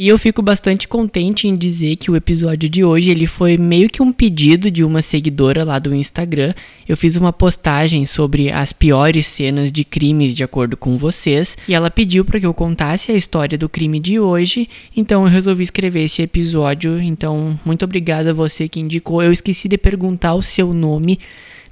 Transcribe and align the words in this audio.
E 0.00 0.06
eu 0.06 0.16
fico 0.16 0.40
bastante 0.40 0.86
contente 0.86 1.48
em 1.48 1.56
dizer 1.56 1.96
que 1.96 2.08
o 2.08 2.14
episódio 2.14 2.68
de 2.68 2.84
hoje 2.84 3.10
ele 3.10 3.26
foi 3.26 3.56
meio 3.56 3.90
que 3.90 4.00
um 4.00 4.12
pedido 4.12 4.70
de 4.70 4.84
uma 4.84 5.02
seguidora 5.02 5.64
lá 5.64 5.80
do 5.80 5.92
Instagram. 5.92 6.54
Eu 6.88 6.96
fiz 6.96 7.16
uma 7.16 7.32
postagem 7.32 8.06
sobre 8.06 8.48
as 8.48 8.72
piores 8.72 9.26
cenas 9.26 9.72
de 9.72 9.82
crimes 9.82 10.36
de 10.36 10.44
acordo 10.44 10.76
com 10.76 10.96
vocês 10.96 11.58
e 11.66 11.74
ela 11.74 11.90
pediu 11.90 12.24
para 12.24 12.38
que 12.38 12.46
eu 12.46 12.54
contasse 12.54 13.10
a 13.10 13.16
história 13.16 13.58
do 13.58 13.68
crime 13.68 13.98
de 13.98 14.20
hoje. 14.20 14.68
Então 14.96 15.24
eu 15.24 15.28
resolvi 15.28 15.64
escrever 15.64 16.04
esse 16.04 16.22
episódio. 16.22 17.02
Então 17.02 17.58
muito 17.64 17.84
obrigado 17.84 18.28
a 18.28 18.32
você 18.32 18.68
que 18.68 18.78
indicou. 18.78 19.20
Eu 19.20 19.32
esqueci 19.32 19.68
de 19.68 19.76
perguntar 19.76 20.34
o 20.34 20.42
seu 20.42 20.72
nome 20.72 21.18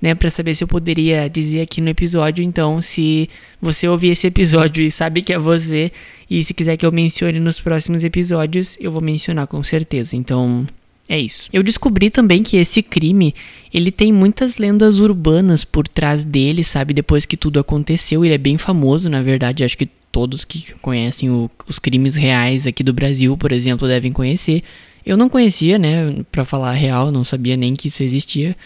né, 0.00 0.14
para 0.14 0.30
saber 0.30 0.54
se 0.54 0.64
eu 0.64 0.68
poderia 0.68 1.29
dizer 1.29 1.60
aqui 1.60 1.80
no 1.80 1.88
episódio. 1.88 2.42
Então, 2.42 2.80
se 2.80 3.29
você 3.60 3.88
ouvir 3.88 4.08
esse 4.08 4.26
episódio 4.26 4.82
e 4.82 4.90
sabe 4.90 5.22
que 5.22 5.32
é 5.32 5.38
você, 5.38 5.90
e 6.29 6.42
se 6.42 6.54
quiser 6.54 6.76
que 6.76 6.84
eu 6.84 6.92
mencione 6.92 7.40
nos 7.40 7.61
próximos 7.61 8.04
episódios, 8.04 8.76
eu 8.80 8.90
vou 8.90 9.00
mencionar 9.00 9.46
com 9.46 9.62
certeza. 9.62 10.16
Então, 10.16 10.66
é 11.08 11.18
isso. 11.18 11.48
Eu 11.52 11.62
descobri 11.62 12.11
também 12.11 12.43
que 12.43 12.57
esse 12.57 12.82
crime, 12.82 13.35
ele 13.72 13.93
tem 13.93 14.12
muitas 14.12 14.57
lendas 14.57 14.98
urbanas 14.98 15.64
por 15.64 15.86
trás 15.86 16.24
dele, 16.24 16.64
sabe? 16.64 16.93
Depois 16.93 17.24
que 17.24 17.36
tudo 17.36 17.60
aconteceu, 17.60 18.24
ele 18.24 18.35
é 18.35 18.38
bem 18.38 18.58
famoso, 18.58 19.08
na 19.08 19.22
verdade, 19.22 19.63
acho 19.63 19.79
que 19.79 19.88
todos 20.10 20.44
que 20.44 20.72
conhecem 20.80 21.30
o, 21.30 21.50
os 21.68 21.79
crimes 21.79 22.16
reais 22.16 22.66
aqui 22.66 22.82
do 22.82 22.93
Brasil, 22.93 23.36
por 23.36 23.52
exemplo, 23.52 23.86
devem 23.86 24.13
conhecer. 24.13 24.63
Eu 25.06 25.16
não 25.16 25.28
conhecia, 25.28 25.78
né, 25.78 26.16
para 26.32 26.44
falar 26.44 26.72
real, 26.72 27.12
não 27.12 27.22
sabia 27.22 27.56
nem 27.56 27.76
que 27.76 27.86
isso 27.86 28.02
existia. 28.02 28.56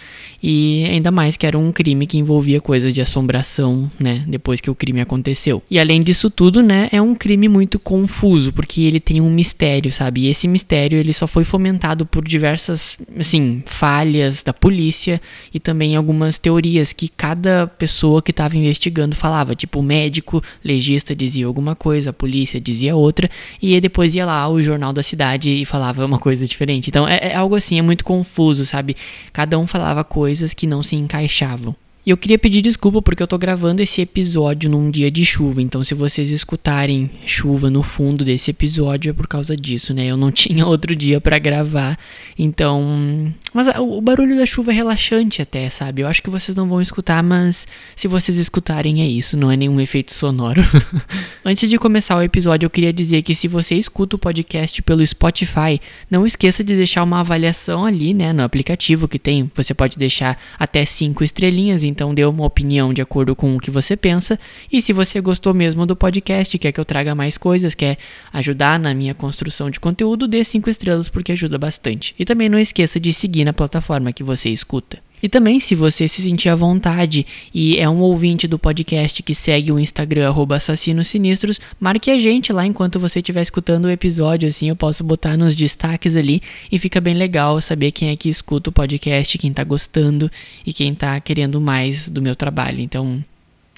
E 0.43 0.87
ainda 0.87 1.11
mais 1.11 1.37
que 1.37 1.47
era 1.47 1.59
um 1.59 1.71
crime 1.71 2.07
que 2.07 2.17
envolvia 2.17 2.63
coisas 2.63 2.95
de 2.95 3.03
assombração, 3.03 3.93
né, 4.01 4.25
depois 4.27 4.59
que 4.59 4.71
o 4.71 4.75
crime 4.75 5.03
aconteceu. 5.03 5.63
E 5.71 5.79
além 5.79 6.03
disso 6.03 6.31
tudo, 6.31 6.63
né, 6.63 6.89
é 6.93 7.03
um 7.03 7.15
crime 7.15 7.47
muito 7.47 7.79
confuso, 7.79 8.55
porque 8.55 8.81
ele 8.81 8.99
tem 8.99 9.21
um 9.21 9.31
mistério, 9.31 9.93
sabe? 9.93 10.23
E 10.23 10.29
esse 10.29 10.49
mistério 10.49 10.99
ele 10.99 11.13
só 11.13 11.27
foi 11.27 11.45
fomentado 11.45 12.07
por 12.07 12.27
diversas, 12.27 12.99
assim, 13.19 13.63
falhas 13.67 14.43
da 14.43 14.55
polícia 14.55 15.21
e 15.53 15.61
também 15.61 15.95
algumas 15.95 16.39
teorias 16.39 16.95
que 16.95 17.09
cada 17.09 17.67
pessoa 17.67 18.23
que 18.23 18.31
estava 18.31 18.57
investigando 18.57 19.15
falava, 19.15 19.55
tipo 19.55 19.81
o 19.81 19.83
médico, 19.83 20.43
legista 20.65 21.15
dizia 21.15 21.45
alguma 21.45 21.77
coisa, 21.77 22.09
a 22.09 22.15
polícia 22.15 22.59
dizia 22.59 22.97
outra, 22.97 23.31
e 23.61 23.79
depois 23.79 24.15
ia 24.15 24.25
lá 24.25 24.49
o 24.51 24.63
jornal 24.63 24.95
da 24.95 25.03
cidade 25.03 25.51
e 25.51 25.67
falava 25.67 26.07
uma 26.07 26.19
coisa 26.19 26.30
coisa 26.31 26.47
diferente. 26.47 26.89
Então 26.89 27.09
é, 27.09 27.33
é 27.33 27.35
algo 27.35 27.57
assim, 27.57 27.79
é 27.79 27.83
muito 27.83 28.05
confuso, 28.05 28.65
sabe? 28.65 28.97
Cada 29.33 29.59
um 29.59 29.67
falava 29.67 30.05
coisas 30.05 30.55
que 30.55 30.65
não 30.65 30.81
se 30.81 30.95
encaixavam. 30.95 31.75
E 32.07 32.11
eu 32.11 32.17
queria 32.17 32.39
pedir 32.39 32.63
desculpa 32.63 33.03
porque 33.03 33.23
eu 33.23 33.27
tô 33.27 33.37
gravando 33.37 33.83
esse 33.83 34.01
episódio 34.01 34.71
num 34.71 34.91
dia 34.91 35.11
de 35.11 35.23
chuva, 35.25 35.61
então 35.61 35.85
se 35.85 35.93
vocês 35.93 36.31
escutarem 36.31 37.11
chuva 37.27 37.69
no 37.69 37.83
fundo 37.83 38.25
desse 38.25 38.53
episódio 38.53 39.11
é 39.11 39.13
por 39.13 39.27
causa 39.27 39.55
disso, 39.55 39.93
né? 39.93 40.07
Eu 40.07 40.17
não 40.17 40.31
tinha 40.33 40.65
outro 40.65 40.95
dia 40.95 41.21
para 41.21 41.39
gravar, 41.39 41.99
então. 42.39 43.35
Mas 43.53 43.67
o 43.79 44.01
barulho 44.01 44.37
da 44.37 44.47
chuva 44.47 44.71
é 44.71 44.75
relaxante 44.75 45.43
até, 45.43 45.69
sabe? 45.69 46.03
Eu 46.03 46.09
acho 46.09 46.23
que 46.23 46.31
vocês 46.31 46.57
não 46.57 46.69
vão 46.69 46.81
escutar, 46.81 47.23
mas 47.23 47.67
se 47.97 48.07
vocês 48.09 48.39
escutarem 48.39 49.03
é 49.03 49.07
isso, 49.07 49.37
não 49.37 49.51
é 49.51 49.57
nenhum 49.57 49.81
efeito 49.81 50.13
sonoro. 50.13 50.63
Antes 51.45 51.69
de 51.69 51.79
começar 51.79 52.17
o 52.17 52.23
episódio, 52.23 52.67
eu 52.67 52.71
queria 52.71 52.93
dizer 52.93 53.23
que 53.23 53.35
se 53.35 53.49
você 53.49 53.75
escuta 53.75 54.17
o 54.17 54.19
podcast 54.19 54.81
pelo 54.83 55.07
Spotify, 55.07 55.81
não 56.11 56.27
esqueça 56.27 56.63
de 56.63 56.77
deixar 56.77 57.03
uma 57.03 57.21
avaliação 57.21 57.85
ali, 57.85 58.15
né, 58.15 58.33
no 58.33 58.43
aplicativo 58.43 59.09
que 59.09 59.19
tem. 59.19 59.51
Você 59.55 59.75
pode 59.75 59.99
deixar 59.99 60.41
até 60.59 60.85
cinco 60.85 61.25
estrelinhas 61.25 61.81
então 61.85 62.15
dê 62.15 62.25
uma 62.25 62.45
opinião 62.45 62.93
de 62.93 63.03
acordo 63.03 63.35
com 63.35 63.57
o 63.57 63.61
que 63.61 63.71
você 63.71 63.97
pensa. 63.97 64.39
E 64.73 64.81
se 64.81 64.93
você 64.93 65.21
gostou 65.21 65.53
mesmo 65.53 65.85
do 65.87 65.97
podcast, 65.97 66.57
quer 66.59 66.73
que 66.73 66.81
eu 66.81 66.85
traga 66.85 67.15
mais 67.15 67.37
coisas, 67.37 67.75
quer 67.75 67.99
ajudar 68.33 68.79
na 68.79 68.95
minha 68.95 69.15
construção 69.15 69.71
de 69.71 69.81
conteúdo, 69.81 70.27
dê 70.27 70.45
5 70.45 70.71
estrelas 70.71 71.09
porque 71.09 71.33
ajuda 71.33 71.59
bastante. 71.59 72.15
E 72.19 72.25
também 72.25 72.49
não 72.49 72.59
esqueça 72.59 72.99
de 72.99 73.13
seguir 73.13 73.40
na 73.45 73.53
plataforma 73.53 74.13
que 74.13 74.23
você 74.23 74.51
escuta. 74.51 74.99
E 75.23 75.29
também, 75.29 75.61
se 75.61 75.75
você 75.75 76.09
se 76.09 76.23
sentir 76.23 76.49
à 76.49 76.55
vontade 76.55 77.27
e 77.53 77.77
é 77.79 77.89
um 77.89 77.99
ouvinte 78.01 78.49
do 78.49 78.59
podcast 78.59 79.23
que 79.23 79.35
segue 79.35 79.71
o 79.71 79.79
Instagram 79.79 80.33
Assassinos 80.55 81.09
Sinistros, 81.09 81.61
marque 81.79 82.11
a 82.11 82.19
gente 82.19 82.53
lá 82.53 82.65
enquanto 82.67 82.99
você 82.99 83.19
estiver 83.19 83.43
escutando 83.43 83.85
o 83.85 83.91
episódio, 83.91 84.49
assim 84.49 84.71
eu 84.71 84.77
posso 84.77 85.05
botar 85.05 85.37
nos 85.37 85.55
destaques 85.55 86.17
ali 86.17 86.41
e 86.73 86.79
fica 86.79 87.01
bem 87.01 87.15
legal 87.15 87.61
saber 87.61 87.93
quem 87.93 88.09
é 88.09 88.17
que 88.17 88.29
escuta 88.29 88.71
o 88.71 88.73
podcast, 88.73 89.37
quem 89.37 89.53
tá 89.53 89.63
gostando 89.63 90.31
e 90.65 90.73
quem 90.73 90.95
tá 90.95 91.21
querendo 91.21 91.61
mais 91.61 92.09
do 92.09 92.23
meu 92.23 92.35
trabalho. 92.35 92.81
Então, 92.81 93.23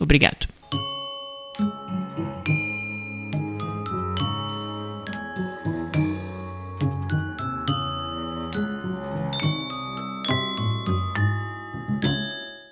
obrigado. 0.00 0.46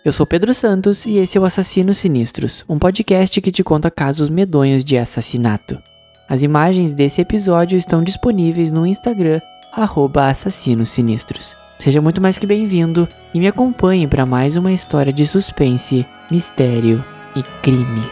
Eu 0.02 0.12
sou 0.12 0.24
Pedro 0.24 0.54
Santos 0.54 1.04
e 1.04 1.18
esse 1.18 1.36
é 1.36 1.40
o 1.40 1.44
Assassinos 1.44 1.98
Sinistros, 1.98 2.64
um 2.66 2.78
podcast 2.78 3.38
que 3.38 3.52
te 3.52 3.62
conta 3.62 3.90
casos 3.90 4.30
medonhos 4.30 4.82
de 4.82 4.96
assassinato. 4.96 5.78
As 6.26 6.42
imagens 6.42 6.94
desse 6.94 7.20
episódio 7.20 7.76
estão 7.76 8.02
disponíveis 8.02 8.72
no 8.72 8.86
Instagram, 8.86 9.42
@assassinossinistros. 9.70 11.54
Seja 11.78 12.00
muito 12.00 12.18
mais 12.18 12.38
que 12.38 12.46
bem-vindo 12.46 13.06
e 13.34 13.38
me 13.38 13.46
acompanhe 13.46 14.08
para 14.08 14.24
mais 14.24 14.56
uma 14.56 14.72
história 14.72 15.12
de 15.12 15.26
suspense, 15.26 16.06
mistério 16.30 17.04
e 17.36 17.42
crime. 17.60 18.00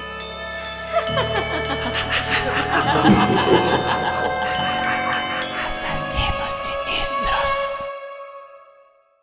Assassinos 5.66 6.53
Sinistros. 6.53 7.88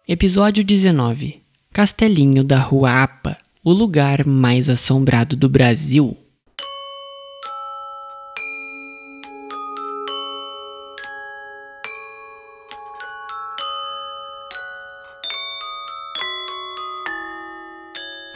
Episódio 0.08 0.64
19 0.64 1.45
Castelinho 1.76 2.42
da 2.42 2.58
Rua 2.58 3.04
Apa, 3.04 3.38
o 3.62 3.74
lugar 3.74 4.26
mais 4.26 4.70
assombrado 4.70 5.36
do 5.36 5.50
Brasil. 5.50 6.16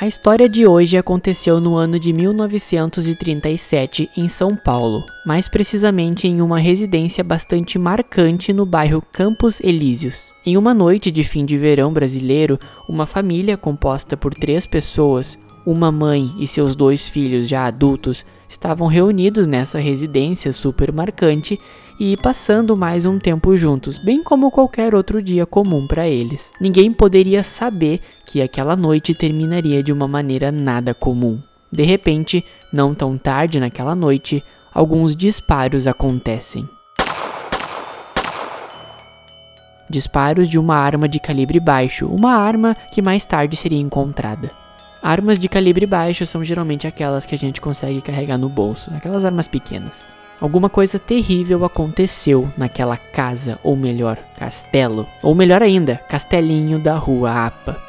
A 0.02 0.08
história 0.08 0.48
de 0.48 0.66
hoje 0.66 0.96
aconteceu 0.96 1.60
no 1.60 1.76
ano 1.76 2.00
de 2.00 2.14
1937 2.14 4.10
em 4.16 4.30
São 4.30 4.56
Paulo, 4.56 5.06
mais 5.26 5.50
precisamente 5.50 6.26
em 6.26 6.40
uma 6.40 6.58
residência 6.58 7.22
bastante 7.22 7.78
marcante 7.78 8.54
no 8.54 8.66
bairro 8.66 9.04
Campos 9.12 9.60
Elíseos. 9.60 10.34
Em 10.46 10.56
uma 10.56 10.74
noite 10.74 11.12
de 11.12 11.22
fim 11.22 11.44
de 11.44 11.58
verão 11.58 11.92
brasileiro, 11.92 12.58
uma 12.88 13.06
família 13.06 13.58
composta 13.58 14.16
por 14.16 14.34
três 14.34 14.66
pessoas, 14.66 15.38
uma 15.66 15.92
mãe 15.92 16.32
e 16.40 16.48
seus 16.48 16.78
dois 16.78 17.10
filhos 17.10 17.50
já 17.50 17.66
adultos, 17.66 18.26
estavam 18.50 18.88
reunidos 18.88 19.46
nessa 19.46 19.80
residência 19.80 20.52
super 20.52 20.92
marcante 20.92 21.58
e 22.00 22.18
passando 22.18 22.76
mais 22.76 23.06
um 23.06 23.20
tempo 23.20 23.56
juntos, 23.56 23.98
bem 23.98 24.24
como 24.24 24.50
qualquer 24.50 24.96
outro 24.96 25.22
dia 25.22 25.46
comum 25.46 25.86
para 25.86 26.08
eles. 26.08 26.52
Ninguém 26.60 26.92
poderia 26.92 27.44
saber 27.44 28.02
que 28.26 28.42
aquela 28.42 28.76
noite 28.76 29.14
terminaria 29.14 29.84
de 29.84 29.94
uma 29.94 30.08
maneira 30.08 30.52
nada 30.52 30.94
comum. 30.94 31.40
De 31.72 31.84
repente, 31.84 32.44
não 32.74 32.96
tão 32.96 33.18
tarde 33.18 33.60
naquela 33.60 33.94
noite, 33.94 34.44
alguns 34.74 35.16
disparos 35.16 35.86
acontecem. 35.86 36.68
Disparos 39.90 40.48
de 40.48 40.58
uma 40.58 40.76
arma 40.76 41.10
de 41.10 41.20
calibre 41.20 41.60
baixo, 41.60 42.08
uma 42.08 42.34
arma 42.34 42.76
que 42.94 43.02
mais 43.02 43.26
tarde 43.26 43.56
seria 43.56 43.80
encontrada. 43.80 44.52
Armas 45.02 45.40
de 45.40 45.48
calibre 45.48 45.86
baixo 45.86 46.26
são 46.26 46.44
geralmente 46.44 46.86
aquelas 46.86 47.26
que 47.26 47.34
a 47.34 47.38
gente 47.38 47.62
consegue 47.62 48.02
carregar 48.02 48.38
no 48.38 48.50
bolso, 48.50 48.92
aquelas 48.94 49.24
armas 49.24 49.48
pequenas. 49.48 50.06
Alguma 50.42 50.70
coisa 50.70 51.00
terrível 51.00 51.64
aconteceu 51.66 52.52
naquela 52.58 52.98
casa, 52.98 53.58
ou 53.64 53.76
melhor, 53.76 54.18
castelo, 54.38 55.08
ou 55.22 55.34
melhor 55.34 55.62
ainda, 55.62 55.98
castelinho 56.10 56.80
da 56.80 56.96
rua 56.96 57.32
Apa. 57.48 57.89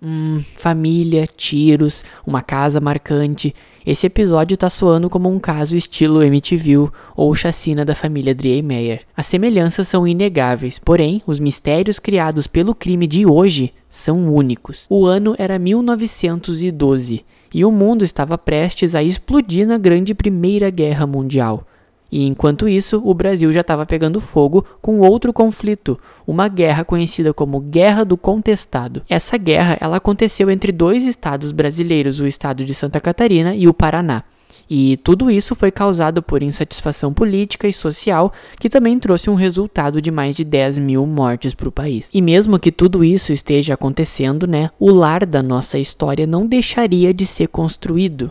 Hum, 0.00 0.44
família, 0.56 1.26
tiros, 1.26 2.04
uma 2.24 2.40
casa 2.40 2.80
marcante. 2.80 3.52
Esse 3.84 4.06
episódio 4.06 4.56
tá 4.56 4.70
soando 4.70 5.10
como 5.10 5.28
um 5.28 5.40
caso 5.40 5.76
estilo 5.76 6.22
MTV 6.22 6.88
ou 7.16 7.34
chacina 7.34 7.84
da 7.84 7.96
família 7.96 8.36
Meyer. 8.62 9.00
As 9.16 9.26
semelhanças 9.26 9.88
são 9.88 10.06
inegáveis, 10.06 10.78
porém, 10.78 11.20
os 11.26 11.40
mistérios 11.40 11.98
criados 11.98 12.46
pelo 12.46 12.76
crime 12.76 13.08
de 13.08 13.26
hoje 13.26 13.72
são 13.90 14.32
únicos. 14.32 14.86
O 14.88 15.04
ano 15.04 15.34
era 15.36 15.58
1912 15.58 17.24
e 17.52 17.64
o 17.64 17.72
mundo 17.72 18.04
estava 18.04 18.38
prestes 18.38 18.94
a 18.94 19.02
explodir 19.02 19.66
na 19.66 19.78
Grande 19.78 20.14
Primeira 20.14 20.70
Guerra 20.70 21.06
Mundial. 21.08 21.66
E 22.10 22.24
enquanto 22.26 22.68
isso, 22.68 23.02
o 23.04 23.12
Brasil 23.12 23.52
já 23.52 23.60
estava 23.60 23.84
pegando 23.84 24.20
fogo 24.20 24.64
com 24.80 25.00
outro 25.00 25.32
conflito, 25.32 25.98
uma 26.26 26.48
guerra 26.48 26.84
conhecida 26.84 27.34
como 27.34 27.60
Guerra 27.60 28.04
do 28.04 28.16
Contestado. 28.16 29.02
Essa 29.08 29.36
guerra 29.36 29.76
ela 29.80 29.98
aconteceu 29.98 30.50
entre 30.50 30.72
dois 30.72 31.04
estados 31.04 31.52
brasileiros, 31.52 32.20
o 32.20 32.26
estado 32.26 32.64
de 32.64 32.74
Santa 32.74 33.00
Catarina 33.00 33.54
e 33.54 33.68
o 33.68 33.74
Paraná. 33.74 34.24
E 34.70 34.98
tudo 34.98 35.30
isso 35.30 35.54
foi 35.54 35.70
causado 35.70 36.22
por 36.22 36.42
insatisfação 36.42 37.12
política 37.12 37.66
e 37.66 37.72
social, 37.72 38.32
que 38.60 38.68
também 38.68 38.98
trouxe 38.98 39.30
um 39.30 39.34
resultado 39.34 40.02
de 40.02 40.10
mais 40.10 40.36
de 40.36 40.44
10 40.44 40.78
mil 40.78 41.06
mortes 41.06 41.54
para 41.54 41.68
o 41.68 41.72
país. 41.72 42.10
E 42.12 42.20
mesmo 42.20 42.58
que 42.58 42.70
tudo 42.70 43.02
isso 43.02 43.32
esteja 43.32 43.74
acontecendo, 43.74 44.46
né, 44.46 44.70
o 44.78 44.90
lar 44.90 45.24
da 45.24 45.42
nossa 45.42 45.78
história 45.78 46.26
não 46.26 46.46
deixaria 46.46 47.14
de 47.14 47.24
ser 47.24 47.48
construído. 47.48 48.30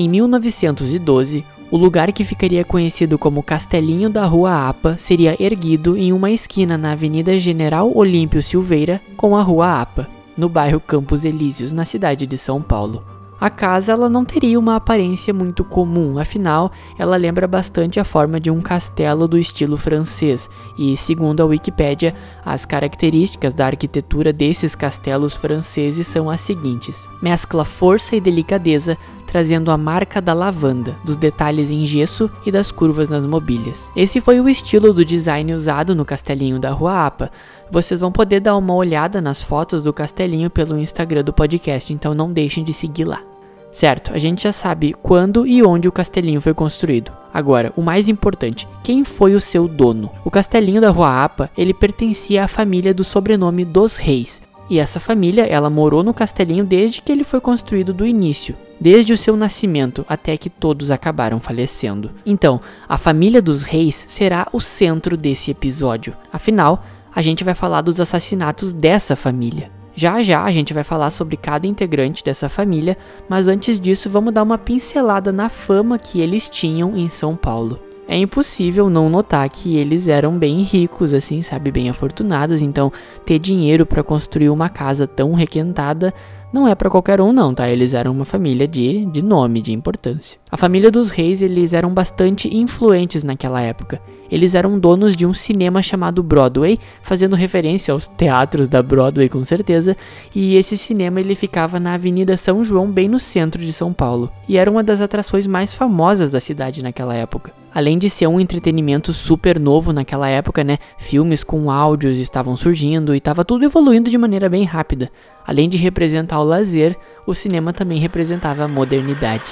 Em 0.00 0.08
1912, 0.08 1.44
o 1.70 1.76
lugar 1.76 2.10
que 2.10 2.24
ficaria 2.24 2.64
conhecido 2.64 3.18
como 3.18 3.42
Castelinho 3.42 4.08
da 4.08 4.24
Rua 4.24 4.66
Apa 4.66 4.96
seria 4.96 5.36
erguido 5.38 5.94
em 5.94 6.10
uma 6.10 6.30
esquina 6.30 6.78
na 6.78 6.92
Avenida 6.92 7.38
General 7.38 7.94
Olímpio 7.94 8.42
Silveira 8.42 8.98
com 9.14 9.36
a 9.36 9.42
Rua 9.42 9.78
Apa, 9.78 10.08
no 10.38 10.48
bairro 10.48 10.80
Campos 10.80 11.22
Elíseos, 11.22 11.70
na 11.74 11.84
cidade 11.84 12.26
de 12.26 12.38
São 12.38 12.62
Paulo. 12.62 13.04
A 13.40 13.48
casa 13.48 13.92
ela 13.92 14.06
não 14.06 14.22
teria 14.22 14.58
uma 14.58 14.76
aparência 14.76 15.32
muito 15.32 15.64
comum, 15.64 16.18
afinal, 16.18 16.70
ela 16.98 17.16
lembra 17.16 17.48
bastante 17.48 17.98
a 17.98 18.04
forma 18.04 18.38
de 18.38 18.50
um 18.50 18.60
castelo 18.60 19.26
do 19.26 19.38
estilo 19.38 19.78
francês, 19.78 20.48
e 20.78 20.94
segundo 20.94 21.42
a 21.42 21.46
Wikipédia, 21.46 22.14
as 22.44 22.66
características 22.66 23.54
da 23.54 23.64
arquitetura 23.64 24.30
desses 24.30 24.74
castelos 24.74 25.34
franceses 25.34 26.06
são 26.06 26.28
as 26.28 26.42
seguintes: 26.42 27.08
mescla 27.22 27.64
força 27.64 28.14
e 28.14 28.20
delicadeza, 28.20 28.98
trazendo 29.30 29.70
a 29.70 29.78
marca 29.78 30.20
da 30.20 30.34
lavanda, 30.34 30.96
dos 31.04 31.14
detalhes 31.14 31.70
em 31.70 31.86
gesso 31.86 32.28
e 32.44 32.50
das 32.50 32.72
curvas 32.72 33.08
nas 33.08 33.24
mobílias. 33.24 33.88
Esse 33.94 34.20
foi 34.20 34.40
o 34.40 34.48
estilo 34.48 34.92
do 34.92 35.04
design 35.04 35.52
usado 35.54 35.94
no 35.94 36.04
castelinho 36.04 36.58
da 36.58 36.72
Rua 36.72 37.06
Apa. 37.06 37.30
Vocês 37.70 38.00
vão 38.00 38.10
poder 38.10 38.40
dar 38.40 38.56
uma 38.56 38.74
olhada 38.74 39.20
nas 39.20 39.40
fotos 39.40 39.84
do 39.84 39.92
castelinho 39.92 40.50
pelo 40.50 40.76
Instagram 40.76 41.22
do 41.22 41.32
podcast, 41.32 41.92
então 41.92 42.12
não 42.12 42.32
deixem 42.32 42.64
de 42.64 42.72
seguir 42.72 43.04
lá. 43.04 43.22
Certo, 43.70 44.12
a 44.12 44.18
gente 44.18 44.42
já 44.42 44.52
sabe 44.52 44.96
quando 45.00 45.46
e 45.46 45.62
onde 45.62 45.86
o 45.86 45.92
castelinho 45.92 46.40
foi 46.40 46.52
construído. 46.52 47.12
Agora, 47.32 47.72
o 47.76 47.82
mais 47.82 48.08
importante, 48.08 48.66
quem 48.82 49.04
foi 49.04 49.36
o 49.36 49.40
seu 49.40 49.68
dono? 49.68 50.10
O 50.24 50.30
castelinho 50.30 50.80
da 50.80 50.90
Rua 50.90 51.22
Apa, 51.22 51.48
ele 51.56 51.72
pertencia 51.72 52.42
à 52.42 52.48
família 52.48 52.92
do 52.92 53.04
sobrenome 53.04 53.64
dos 53.64 53.94
reis. 53.94 54.42
E 54.70 54.78
essa 54.78 55.00
família, 55.00 55.44
ela 55.44 55.68
morou 55.68 56.02
no 56.02 56.14
castelinho 56.14 56.64
desde 56.64 57.02
que 57.02 57.12
ele 57.12 57.24
foi 57.24 57.40
construído 57.40 57.92
do 57.92 58.06
início 58.06 58.56
desde 58.80 59.12
o 59.12 59.18
seu 59.18 59.36
nascimento 59.36 60.06
até 60.08 60.36
que 60.36 60.48
todos 60.48 60.90
acabaram 60.90 61.38
falecendo. 61.38 62.10
Então, 62.24 62.60
a 62.88 62.96
família 62.96 63.42
dos 63.42 63.62
reis 63.62 64.04
será 64.08 64.48
o 64.52 64.60
centro 64.60 65.16
desse 65.16 65.50
episódio. 65.50 66.16
Afinal, 66.32 66.82
a 67.14 67.20
gente 67.20 67.44
vai 67.44 67.54
falar 67.54 67.82
dos 67.82 68.00
assassinatos 68.00 68.72
dessa 68.72 69.14
família. 69.14 69.70
Já 69.94 70.22
já 70.22 70.42
a 70.42 70.50
gente 70.50 70.72
vai 70.72 70.84
falar 70.84 71.10
sobre 71.10 71.36
cada 71.36 71.66
integrante 71.66 72.24
dessa 72.24 72.48
família, 72.48 72.96
mas 73.28 73.48
antes 73.48 73.78
disso 73.78 74.08
vamos 74.08 74.32
dar 74.32 74.44
uma 74.44 74.56
pincelada 74.56 75.30
na 75.30 75.50
fama 75.50 75.98
que 75.98 76.20
eles 76.20 76.48
tinham 76.48 76.96
em 76.96 77.08
São 77.08 77.36
Paulo. 77.36 77.78
É 78.10 78.16
impossível 78.16 78.90
não 78.90 79.08
notar 79.08 79.48
que 79.48 79.76
eles 79.76 80.08
eram 80.08 80.36
bem 80.36 80.62
ricos, 80.62 81.14
assim, 81.14 81.42
sabe, 81.42 81.70
bem 81.70 81.88
afortunados, 81.88 82.60
então 82.60 82.92
ter 83.24 83.38
dinheiro 83.38 83.86
para 83.86 84.02
construir 84.02 84.50
uma 84.50 84.68
casa 84.68 85.06
tão 85.06 85.32
requentada 85.32 86.12
não 86.52 86.66
é 86.66 86.74
para 86.74 86.90
qualquer 86.90 87.20
um 87.20 87.32
não, 87.32 87.54
tá? 87.54 87.70
Eles 87.70 87.94
eram 87.94 88.10
uma 88.10 88.24
família 88.24 88.66
de, 88.66 89.06
de 89.06 89.22
nome, 89.22 89.62
de 89.62 89.72
importância. 89.72 90.40
A 90.50 90.56
família 90.56 90.90
dos 90.90 91.08
reis, 91.08 91.40
eles 91.40 91.72
eram 91.72 91.94
bastante 91.94 92.52
influentes 92.52 93.22
naquela 93.22 93.62
época. 93.62 94.02
Eles 94.28 94.56
eram 94.56 94.76
donos 94.76 95.14
de 95.14 95.24
um 95.24 95.32
cinema 95.32 95.80
chamado 95.80 96.20
Broadway, 96.20 96.80
fazendo 97.02 97.36
referência 97.36 97.92
aos 97.92 98.08
teatros 98.08 98.66
da 98.66 98.82
Broadway 98.82 99.28
com 99.28 99.44
certeza, 99.44 99.96
e 100.34 100.56
esse 100.56 100.76
cinema 100.76 101.20
ele 101.20 101.36
ficava 101.36 101.78
na 101.78 101.94
Avenida 101.94 102.36
São 102.36 102.64
João, 102.64 102.90
bem 102.90 103.08
no 103.08 103.20
centro 103.20 103.62
de 103.62 103.72
São 103.72 103.92
Paulo, 103.92 104.32
e 104.48 104.56
era 104.56 104.68
uma 104.68 104.82
das 104.82 105.00
atrações 105.00 105.46
mais 105.46 105.72
famosas 105.72 106.28
da 106.28 106.40
cidade 106.40 106.82
naquela 106.82 107.14
época. 107.14 107.59
Além 107.72 107.98
de 107.98 108.10
ser 108.10 108.26
um 108.26 108.40
entretenimento 108.40 109.12
super 109.12 109.58
novo 109.58 109.92
naquela 109.92 110.28
época, 110.28 110.64
né? 110.64 110.78
Filmes 110.98 111.44
com 111.44 111.70
áudios 111.70 112.18
estavam 112.18 112.56
surgindo 112.56 113.14
e 113.14 113.18
estava 113.18 113.44
tudo 113.44 113.64
evoluindo 113.64 114.10
de 114.10 114.18
maneira 114.18 114.48
bem 114.48 114.64
rápida. 114.64 115.10
Além 115.46 115.68
de 115.68 115.76
representar 115.76 116.40
o 116.40 116.44
lazer, 116.44 116.96
o 117.26 117.34
cinema 117.34 117.72
também 117.72 117.98
representava 117.98 118.64
a 118.64 118.68
modernidade. 118.68 119.44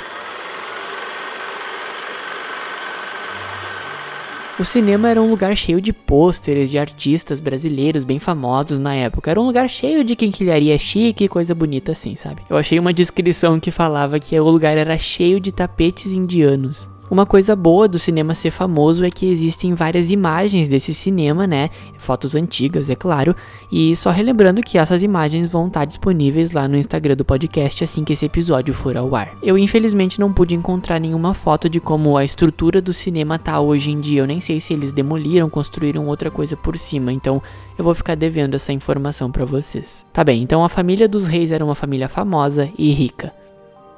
O 4.59 4.65
cinema 4.65 5.09
era 5.09 5.23
um 5.23 5.31
lugar 5.31 5.57
cheio 5.57 5.81
de 5.81 5.93
pôsteres 5.93 6.69
de 6.69 6.77
artistas 6.77 7.39
brasileiros 7.39 8.03
bem 8.03 8.19
famosos 8.19 8.81
na 8.81 8.93
época. 8.93 9.31
Era 9.31 9.41
um 9.41 9.47
lugar 9.47 9.69
cheio 9.71 10.03
de 10.03 10.17
quinquilharia 10.17 10.77
chique 10.77 11.23
e 11.23 11.29
coisa 11.29 11.55
bonita 11.55 11.93
assim, 11.93 12.17
sabe? 12.17 12.43
Eu 12.51 12.57
achei 12.57 12.77
uma 12.77 12.93
descrição 12.93 13.61
que 13.61 13.71
falava 13.71 14.19
que 14.19 14.39
o 14.39 14.51
lugar 14.51 14.77
era 14.77 14.99
cheio 14.99 15.39
de 15.39 15.53
tapetes 15.53 16.11
indianos. 16.11 16.91
Uma 17.11 17.25
coisa 17.25 17.57
boa 17.57 17.89
do 17.89 17.99
cinema 17.99 18.35
ser 18.35 18.51
famoso 18.51 19.03
é 19.03 19.11
que 19.11 19.25
existem 19.25 19.73
várias 19.73 20.11
imagens 20.11 20.69
desse 20.69 20.93
cinema, 20.93 21.47
né? 21.47 21.71
Fotos 21.97 22.35
antigas, 22.35 22.91
é 22.91 22.95
claro. 22.95 23.35
E 23.73 23.97
só 23.97 24.11
relembrando 24.11 24.61
que 24.61 24.77
essas 24.77 25.03
imagens 25.03 25.51
vão 25.51 25.69
estar 25.69 25.87
disponíveis 25.87 26.53
lá 26.53 26.69
no 26.69 26.77
Instagram 26.77 27.17
do 27.17 27.25
podcast 27.25 27.83
assim 27.83 28.05
que 28.05 28.13
esse 28.13 28.27
episódio 28.27 28.75
for 28.75 28.95
ao 28.95 29.15
ar. 29.15 29.31
Eu 29.43 29.57
infelizmente 29.57 30.21
não 30.21 30.31
pude 30.31 30.55
encontrar 30.55 31.01
nenhuma 31.01 31.33
foto 31.33 31.67
de 31.67 31.81
como 31.81 32.19
a 32.19 32.25
estrutura 32.25 32.83
do 32.83 32.93
cinema 32.93 33.39
tá 33.39 33.59
hoje 33.59 33.91
em 33.91 34.01
dia. 34.01 34.21
Eu 34.21 34.27
nem 34.27 34.39
sei 34.39 34.61
se 34.61 34.75
eles 34.75 34.93
demoliram, 34.93 35.49
construíram 35.49 36.07
outra 36.09 36.31
coisa 36.31 36.59
por 36.59 36.77
cima. 36.77 37.11
Então 37.11 37.43
eu 37.79 37.85
vou 37.85 37.95
ficar 37.95 38.17
devendo 38.17 38.55
essa 38.55 38.73
informação 38.73 39.31
para 39.31 39.47
vocês. 39.47 40.05
Tá 40.13 40.23
bem, 40.23 40.43
então 40.43 40.63
a 40.63 40.69
família 40.69 41.09
dos 41.09 41.27
reis 41.27 41.53
era 41.53 41.65
uma 41.65 41.75
família 41.75 42.09
famosa 42.09 42.71
e 42.77 42.93
rica. 42.93 43.33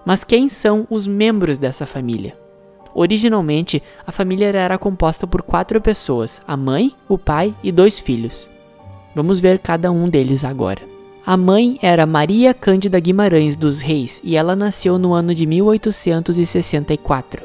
Mas 0.06 0.22
quem 0.22 0.48
são 0.48 0.86
os 0.88 1.08
membros 1.08 1.58
dessa 1.58 1.86
família? 1.86 2.39
Originalmente, 2.94 3.82
a 4.06 4.12
família 4.12 4.46
era 4.46 4.78
composta 4.78 5.26
por 5.26 5.42
quatro 5.42 5.80
pessoas: 5.80 6.40
a 6.46 6.56
mãe, 6.56 6.92
o 7.08 7.16
pai 7.16 7.54
e 7.62 7.70
dois 7.70 7.98
filhos. 7.98 8.50
Vamos 9.14 9.40
ver 9.40 9.58
cada 9.58 9.90
um 9.90 10.08
deles 10.08 10.44
agora. 10.44 10.82
A 11.24 11.36
mãe 11.36 11.78
era 11.82 12.06
Maria 12.06 12.54
Cândida 12.54 12.98
Guimarães 12.98 13.54
dos 13.54 13.80
Reis 13.80 14.20
e 14.24 14.36
ela 14.36 14.56
nasceu 14.56 14.98
no 14.98 15.12
ano 15.12 15.34
de 15.34 15.46
1864. 15.46 17.42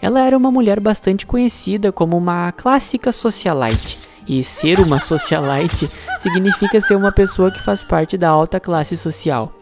Ela 0.00 0.24
era 0.26 0.36
uma 0.36 0.50
mulher 0.50 0.80
bastante 0.80 1.26
conhecida 1.26 1.92
como 1.92 2.16
uma 2.16 2.50
clássica 2.52 3.12
socialite. 3.12 3.98
E 4.26 4.42
ser 4.42 4.80
uma 4.80 4.98
socialite 5.00 5.90
significa 6.20 6.80
ser 6.80 6.96
uma 6.96 7.12
pessoa 7.12 7.50
que 7.50 7.62
faz 7.62 7.82
parte 7.82 8.16
da 8.16 8.28
alta 8.28 8.58
classe 8.58 8.96
social 8.96 9.52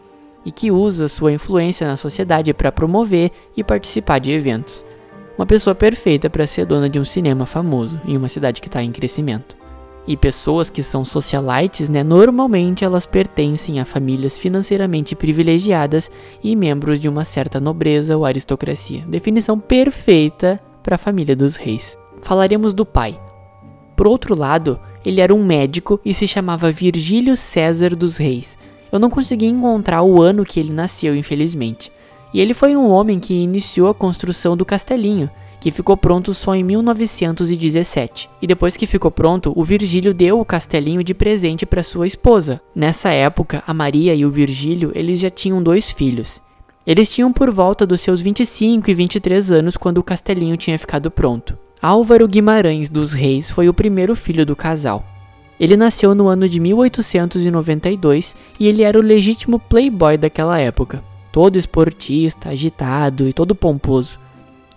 e 0.45 0.51
que 0.51 0.71
usa 0.71 1.07
sua 1.07 1.33
influência 1.33 1.87
na 1.87 1.97
sociedade 1.97 2.53
para 2.53 2.71
promover 2.71 3.31
e 3.55 3.63
participar 3.63 4.19
de 4.19 4.31
eventos 4.31 4.85
uma 5.41 5.45
pessoa 5.47 5.73
perfeita 5.73 6.29
para 6.29 6.45
ser 6.45 6.67
dona 6.67 6.87
de 6.87 6.99
um 6.99 7.03
cinema 7.03 7.47
famoso 7.47 7.99
em 8.05 8.15
uma 8.15 8.27
cidade 8.27 8.61
que 8.61 8.67
está 8.67 8.83
em 8.83 8.91
crescimento. 8.91 9.57
E 10.05 10.15
pessoas 10.15 10.69
que 10.69 10.83
são 10.83 11.03
socialites, 11.03 11.89
né, 11.89 12.03
normalmente 12.03 12.83
elas 12.85 13.07
pertencem 13.07 13.79
a 13.79 13.85
famílias 13.85 14.37
financeiramente 14.37 15.15
privilegiadas 15.15 16.11
e 16.43 16.55
membros 16.55 16.99
de 16.99 17.09
uma 17.09 17.25
certa 17.25 17.59
nobreza 17.59 18.15
ou 18.15 18.23
aristocracia. 18.23 19.03
Definição 19.07 19.59
perfeita 19.59 20.61
para 20.83 20.93
a 20.93 20.99
família 20.99 21.35
dos 21.35 21.55
reis. 21.55 21.97
Falaremos 22.21 22.71
do 22.71 22.85
pai. 22.85 23.19
Por 23.95 24.05
outro 24.05 24.35
lado, 24.35 24.79
ele 25.03 25.21
era 25.21 25.33
um 25.33 25.43
médico 25.43 25.99
e 26.05 26.13
se 26.13 26.27
chamava 26.27 26.71
Virgílio 26.71 27.35
César 27.35 27.95
dos 27.95 28.15
Reis. 28.15 28.55
Eu 28.91 28.99
não 28.99 29.09
consegui 29.09 29.47
encontrar 29.47 30.03
o 30.03 30.21
ano 30.21 30.45
que 30.45 30.59
ele 30.59 30.71
nasceu, 30.71 31.15
infelizmente. 31.15 31.91
E 32.33 32.39
ele 32.39 32.53
foi 32.53 32.75
um 32.75 32.89
homem 32.89 33.19
que 33.19 33.33
iniciou 33.33 33.89
a 33.89 33.93
construção 33.93 34.55
do 34.55 34.65
castelinho, 34.65 35.29
que 35.61 35.69
ficou 35.69 35.95
pronto 35.95 36.33
só 36.33 36.55
em 36.55 36.63
1917. 36.63 38.29
E 38.41 38.47
depois 38.47 38.75
que 38.75 38.87
ficou 38.87 39.11
pronto, 39.11 39.53
o 39.55 39.63
Virgílio 39.63 40.13
deu 40.13 40.39
o 40.39 40.45
castelinho 40.45 41.03
de 41.03 41.13
presente 41.13 41.67
para 41.67 41.83
sua 41.83 42.07
esposa. 42.07 42.59
Nessa 42.73 43.09
época, 43.09 43.63
a 43.67 43.73
Maria 43.73 44.15
e 44.15 44.25
o 44.25 44.31
Virgílio, 44.31 44.91
eles 44.95 45.19
já 45.19 45.29
tinham 45.29 45.61
dois 45.61 45.91
filhos. 45.91 46.41
Eles 46.87 47.13
tinham 47.13 47.31
por 47.31 47.51
volta 47.51 47.85
dos 47.85 48.01
seus 48.01 48.21
25 48.21 48.89
e 48.89 48.93
23 48.95 49.51
anos 49.51 49.77
quando 49.77 49.99
o 49.99 50.03
castelinho 50.03 50.57
tinha 50.57 50.79
ficado 50.79 51.11
pronto. 51.11 51.55
Álvaro 51.79 52.27
Guimarães 52.27 52.89
dos 52.89 53.13
Reis 53.13 53.51
foi 53.51 53.69
o 53.69 53.73
primeiro 53.73 54.15
filho 54.15 54.45
do 54.45 54.55
casal. 54.55 55.05
Ele 55.59 55.77
nasceu 55.77 56.15
no 56.15 56.27
ano 56.27 56.49
de 56.49 56.59
1892 56.59 58.35
e 58.59 58.67
ele 58.67 58.81
era 58.81 58.97
o 58.97 59.01
legítimo 59.01 59.59
playboy 59.59 60.17
daquela 60.17 60.57
época 60.57 61.10
todo 61.31 61.57
esportista, 61.57 62.49
agitado 62.49 63.27
e 63.27 63.33
todo 63.33 63.55
pomposo. 63.55 64.19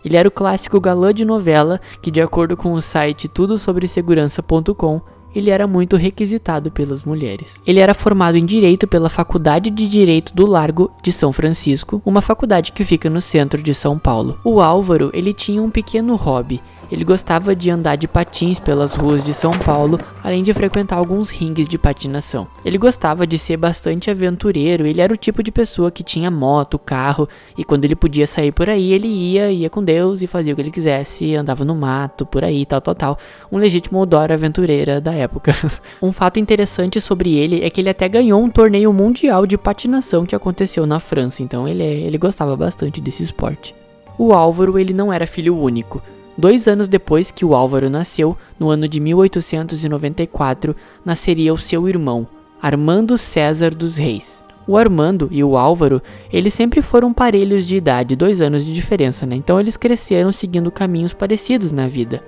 Ele 0.05 0.17
era 0.17 0.29
o 0.29 0.33
clássico 0.33 0.81
galã 0.81 1.15
de 1.15 1.25
novela 1.25 1.81
que, 2.03 2.11
de 2.11 2.21
acordo 2.21 2.57
com 2.57 2.73
o 2.75 2.83
site 2.83 3.27
tudosobresegurança.com, 3.27 5.01
ele 5.35 5.51
era 5.51 5.67
muito 5.67 5.97
requisitado 5.97 6.71
pelas 6.71 7.03
mulheres. 7.03 7.61
Ele 7.67 7.81
era 7.81 7.93
formado 7.93 8.37
em 8.37 8.45
Direito 8.45 8.87
pela 8.87 9.11
Faculdade 9.11 9.69
de 9.69 9.89
Direito 9.89 10.33
do 10.33 10.47
Largo 10.47 10.93
de 11.03 11.11
São 11.11 11.33
Francisco, 11.33 12.01
uma 12.05 12.23
faculdade 12.23 12.71
que 12.71 12.85
fica 12.85 13.11
no 13.11 13.21
centro 13.21 13.61
de 13.63 13.75
São 13.75 13.99
Paulo. 13.99 14.39
O 14.45 14.61
Álvaro, 14.61 15.11
ele 15.13 15.35
tinha 15.35 15.61
um 15.61 15.71
pequeno 15.71 16.15
hobby. 16.15 16.63
Ele 16.95 17.05
gostava 17.05 17.57
de 17.57 17.71
andar 17.71 17.97
de 17.97 18.07
patins 18.07 18.61
pelas 18.61 18.95
ruas 18.95 19.25
de 19.25 19.35
São 19.35 19.51
Paulo, 19.51 19.99
além 20.23 20.43
de 20.45 20.55
frequentar 20.55 20.97
alguns 20.97 21.29
ringues 21.29 21.69
de 21.69 21.77
patinação. 21.77 22.47
Ele 22.65 22.79
gostava 22.79 23.27
de 23.27 23.37
ser 23.37 23.57
bastante 23.57 24.11
aventureiro, 24.11 24.87
ele 24.87 25.01
era 25.01 25.13
o 25.13 25.17
tipo 25.17 25.43
de 25.43 25.51
pessoa 25.51 25.91
que 25.91 26.05
tinha 26.05 26.31
moto, 26.31 26.79
carro, 26.79 27.29
e 27.59 27.65
quando 27.65 27.85
ele 27.85 27.97
podia 27.97 28.27
sair 28.27 28.53
por 28.53 28.71
aí, 28.71 28.93
ele 28.93 29.09
ia, 29.09 29.51
ia 29.51 29.69
com 29.69 29.83
Deus 29.83 30.23
e 30.23 30.29
fazia 30.29 30.53
o 30.53 30.57
que 30.57 30.63
ele 30.63 30.71
quisesse, 30.71 31.35
andava 31.35 31.65
no 31.65 31.75
mato, 31.75 32.25
por 32.25 32.45
aí, 32.45 32.65
tal, 32.65 32.81
tal, 32.81 32.95
tal. 32.95 33.19
Um 33.51 33.59
legítimo 33.59 34.07
Dora 34.07 34.35
aventureira 34.35 35.01
da 35.01 35.13
época. 35.13 35.53
um 36.01 36.13
fato 36.13 36.39
interessante 36.39 37.01
sobre 37.01 37.35
ele 37.35 37.65
é 37.65 37.71
que 37.71 37.81
ele 37.81 37.91
até 37.91 38.09
ganhou 38.09 38.41
um 38.41 38.49
torneio 38.49 38.93
mundial 38.93 39.47
de 39.47 39.59
patinação 39.59 40.25
que 40.25 40.37
aconteceu 40.37 40.87
na 40.87 41.01
França, 41.01 41.43
então 41.43 41.67
ele, 41.67 41.83
ele 41.83 42.19
gostava 42.19 42.57
bastante 42.57 43.01
desse 43.01 43.25
esporte. 43.25 43.75
O 44.17 44.33
Álvaro 44.33 44.79
ele 44.79 44.93
não 44.93 45.13
era 45.13 45.27
filho 45.27 45.59
único. 45.59 46.01
Dois 46.37 46.67
anos 46.67 46.89
depois 46.89 47.31
que 47.31 47.45
o 47.45 47.55
Álvaro 47.55 47.89
nasceu, 47.89 48.37
no 48.59 48.69
ano 48.69 48.89
de 48.89 48.99
1894, 48.99 50.75
nasceria 51.05 51.55
o 51.55 51.59
seu 51.59 51.89
irmão, 51.89 52.27
Armando 52.61 53.17
César 53.17 53.71
dos 53.71 53.97
Reis. 53.97 54.43
O 54.67 54.77
Armando 54.77 55.29
e 55.31 55.45
o 55.45 55.57
Álvaro, 55.57 56.03
eles 56.33 56.55
sempre 56.55 56.81
foram 56.81 57.13
parelhos 57.13 57.67
de 57.67 57.77
idade, 57.77 58.17
dois 58.17 58.41
anos 58.41 58.65
de 58.65 58.73
diferença, 58.73 59.27
né? 59.27 59.37
Então 59.37 59.61
eles 59.61 59.77
cresceram 59.77 60.33
seguindo 60.33 60.73
caminhos 60.73 61.13
parecidos 61.13 61.71
na 61.71 61.87
vida. 61.87 62.23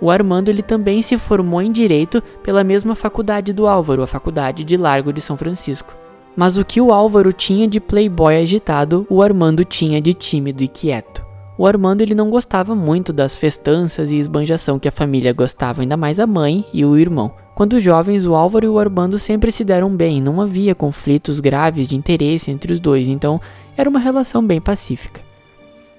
O 0.00 0.10
Armando 0.10 0.48
ele 0.48 0.62
também 0.62 1.02
se 1.02 1.18
formou 1.18 1.60
em 1.60 1.72
direito 1.72 2.22
pela 2.42 2.62
mesma 2.62 2.94
faculdade 2.94 3.52
do 3.52 3.66
Álvaro, 3.66 4.02
a 4.02 4.06
Faculdade 4.06 4.62
de 4.62 4.76
Largo 4.76 5.12
de 5.12 5.20
São 5.20 5.36
Francisco. 5.36 5.94
Mas 6.36 6.56
o 6.56 6.64
que 6.64 6.80
o 6.80 6.92
Álvaro 6.92 7.32
tinha 7.32 7.66
de 7.66 7.80
playboy 7.80 8.36
agitado, 8.36 9.06
o 9.10 9.20
Armando 9.20 9.64
tinha 9.64 10.00
de 10.00 10.14
tímido 10.14 10.62
e 10.62 10.68
quieto. 10.68 11.25
O 11.58 11.66
Armando 11.66 12.02
ele 12.02 12.14
não 12.14 12.28
gostava 12.28 12.74
muito 12.74 13.12
das 13.12 13.36
festanças 13.36 14.10
e 14.10 14.16
esbanjação 14.16 14.78
que 14.78 14.88
a 14.88 14.92
família 14.92 15.32
gostava, 15.32 15.80
ainda 15.80 15.96
mais 15.96 16.20
a 16.20 16.26
mãe 16.26 16.66
e 16.72 16.84
o 16.84 16.98
irmão. 16.98 17.32
Quando 17.54 17.80
jovens, 17.80 18.26
o 18.26 18.34
Álvaro 18.34 18.66
e 18.66 18.68
o 18.68 18.78
Armando 18.78 19.18
sempre 19.18 19.50
se 19.50 19.64
deram 19.64 19.88
bem, 19.88 20.20
não 20.20 20.42
havia 20.42 20.74
conflitos 20.74 21.40
graves 21.40 21.88
de 21.88 21.96
interesse 21.96 22.50
entre 22.50 22.72
os 22.72 22.78
dois, 22.78 23.08
então 23.08 23.40
era 23.74 23.88
uma 23.88 23.98
relação 23.98 24.46
bem 24.46 24.60
pacífica. 24.60 25.22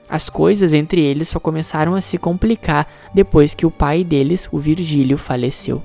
As 0.08 0.30
coisas 0.30 0.74
entre 0.74 1.02
eles 1.02 1.28
só 1.28 1.40
começaram 1.40 1.96
a 1.96 2.02
se 2.02 2.20
complicar 2.20 2.88
depois 3.14 3.56
que 3.56 3.66
o 3.66 3.72
pai 3.72 4.04
deles, 4.04 4.48
o 4.52 4.60
Virgílio, 4.60 5.18
faleceu. 5.18 5.82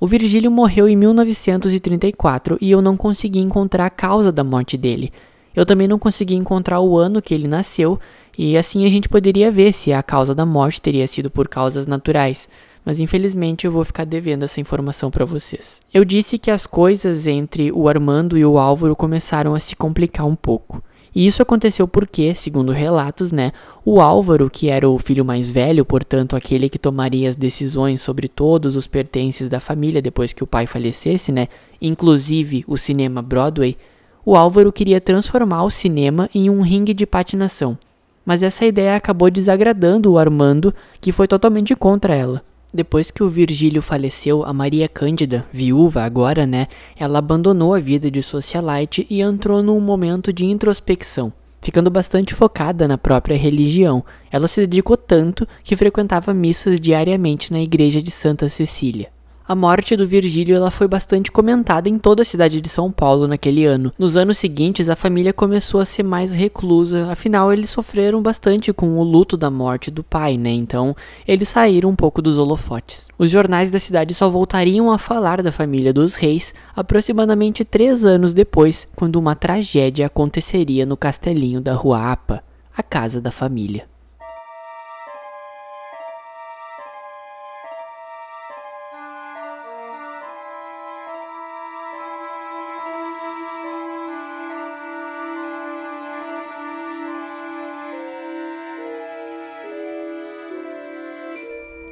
O 0.00 0.06
Virgílio 0.06 0.50
morreu 0.50 0.88
em 0.88 0.96
1934 0.96 2.56
e 2.58 2.70
eu 2.70 2.80
não 2.80 2.96
consegui 2.96 3.38
encontrar 3.38 3.84
a 3.84 3.90
causa 3.90 4.32
da 4.32 4.42
morte 4.42 4.78
dele. 4.78 5.12
Eu 5.54 5.66
também 5.66 5.86
não 5.86 5.98
consegui 5.98 6.34
encontrar 6.34 6.80
o 6.80 6.96
ano 6.96 7.20
que 7.20 7.34
ele 7.34 7.46
nasceu, 7.46 8.00
e 8.38 8.56
assim 8.56 8.86
a 8.86 8.88
gente 8.88 9.10
poderia 9.10 9.52
ver 9.52 9.74
se 9.74 9.92
a 9.92 10.02
causa 10.02 10.34
da 10.34 10.46
morte 10.46 10.80
teria 10.80 11.06
sido 11.06 11.28
por 11.30 11.48
causas 11.48 11.86
naturais. 11.86 12.48
Mas 12.82 12.98
infelizmente 12.98 13.66
eu 13.66 13.72
vou 13.72 13.84
ficar 13.84 14.06
devendo 14.06 14.42
essa 14.42 14.58
informação 14.58 15.10
para 15.10 15.26
vocês. 15.26 15.80
Eu 15.92 16.02
disse 16.02 16.38
que 16.38 16.50
as 16.50 16.66
coisas 16.66 17.26
entre 17.26 17.70
o 17.70 17.86
Armando 17.86 18.38
e 18.38 18.44
o 18.44 18.56
Álvaro 18.58 18.96
começaram 18.96 19.54
a 19.54 19.58
se 19.58 19.76
complicar 19.76 20.26
um 20.26 20.34
pouco. 20.34 20.82
E 21.14 21.26
isso 21.26 21.42
aconteceu 21.42 21.88
porque, 21.88 22.34
segundo 22.34 22.70
relatos, 22.70 23.32
né, 23.32 23.52
o 23.84 24.00
Álvaro, 24.00 24.48
que 24.48 24.68
era 24.68 24.88
o 24.88 24.98
filho 24.98 25.24
mais 25.24 25.48
velho, 25.48 25.84
portanto 25.84 26.36
aquele 26.36 26.68
que 26.68 26.78
tomaria 26.78 27.28
as 27.28 27.34
decisões 27.34 28.00
sobre 28.00 28.28
todos 28.28 28.76
os 28.76 28.86
pertences 28.86 29.48
da 29.48 29.58
família 29.58 30.00
depois 30.00 30.32
que 30.32 30.44
o 30.44 30.46
pai 30.46 30.66
falecesse, 30.66 31.32
né, 31.32 31.48
inclusive 31.82 32.64
o 32.68 32.76
cinema 32.76 33.20
Broadway, 33.20 33.76
o 34.24 34.36
Álvaro 34.36 34.72
queria 34.72 35.00
transformar 35.00 35.64
o 35.64 35.70
cinema 35.70 36.30
em 36.34 36.48
um 36.48 36.60
ringue 36.60 36.94
de 36.94 37.06
patinação. 37.06 37.76
Mas 38.24 38.42
essa 38.42 38.64
ideia 38.64 38.94
acabou 38.94 39.30
desagradando 39.30 40.12
o 40.12 40.18
Armando, 40.18 40.72
que 41.00 41.10
foi 41.10 41.26
totalmente 41.26 41.74
contra 41.74 42.14
ela. 42.14 42.42
Depois 42.72 43.10
que 43.10 43.22
o 43.22 43.28
Virgílio 43.28 43.82
faleceu, 43.82 44.44
a 44.44 44.52
Maria 44.52 44.88
Cândida, 44.88 45.44
viúva 45.52 46.04
agora, 46.04 46.46
né, 46.46 46.68
ela 46.96 47.18
abandonou 47.18 47.74
a 47.74 47.80
vida 47.80 48.08
de 48.08 48.22
socialite 48.22 49.04
e 49.10 49.20
entrou 49.20 49.60
num 49.60 49.80
momento 49.80 50.32
de 50.32 50.46
introspecção, 50.46 51.32
ficando 51.60 51.90
bastante 51.90 52.32
focada 52.32 52.86
na 52.86 52.96
própria 52.96 53.36
religião. 53.36 54.04
Ela 54.30 54.46
se 54.46 54.60
dedicou 54.60 54.96
tanto 54.96 55.48
que 55.64 55.74
frequentava 55.74 56.32
missas 56.32 56.80
diariamente 56.80 57.52
na 57.52 57.60
igreja 57.60 58.00
de 58.00 58.12
Santa 58.12 58.48
Cecília. 58.48 59.08
A 59.50 59.54
morte 59.56 59.96
do 59.96 60.06
Virgílio 60.06 60.54
ela 60.54 60.70
foi 60.70 60.86
bastante 60.86 61.32
comentada 61.32 61.88
em 61.88 61.98
toda 61.98 62.22
a 62.22 62.24
cidade 62.24 62.60
de 62.60 62.68
São 62.68 62.88
Paulo 62.88 63.26
naquele 63.26 63.64
ano. 63.66 63.92
Nos 63.98 64.16
anos 64.16 64.38
seguintes, 64.38 64.88
a 64.88 64.94
família 64.94 65.32
começou 65.32 65.80
a 65.80 65.84
ser 65.84 66.04
mais 66.04 66.32
reclusa, 66.32 67.10
afinal 67.10 67.52
eles 67.52 67.68
sofreram 67.68 68.22
bastante 68.22 68.72
com 68.72 68.96
o 68.96 69.02
luto 69.02 69.36
da 69.36 69.50
morte 69.50 69.90
do 69.90 70.04
pai, 70.04 70.36
né? 70.36 70.50
Então, 70.50 70.94
eles 71.26 71.48
saíram 71.48 71.90
um 71.90 71.96
pouco 71.96 72.22
dos 72.22 72.38
holofotes. 72.38 73.08
Os 73.18 73.28
jornais 73.28 73.72
da 73.72 73.80
cidade 73.80 74.14
só 74.14 74.28
voltariam 74.28 74.92
a 74.92 74.98
falar 74.98 75.42
da 75.42 75.50
família 75.50 75.92
dos 75.92 76.14
reis 76.14 76.54
aproximadamente 76.76 77.64
três 77.64 78.04
anos 78.04 78.32
depois, 78.32 78.86
quando 78.94 79.16
uma 79.16 79.34
tragédia 79.34 80.06
aconteceria 80.06 80.86
no 80.86 80.96
castelinho 80.96 81.60
da 81.60 81.74
Rua 81.74 82.12
Apa, 82.12 82.44
a 82.76 82.84
casa 82.84 83.20
da 83.20 83.32
família. 83.32 83.89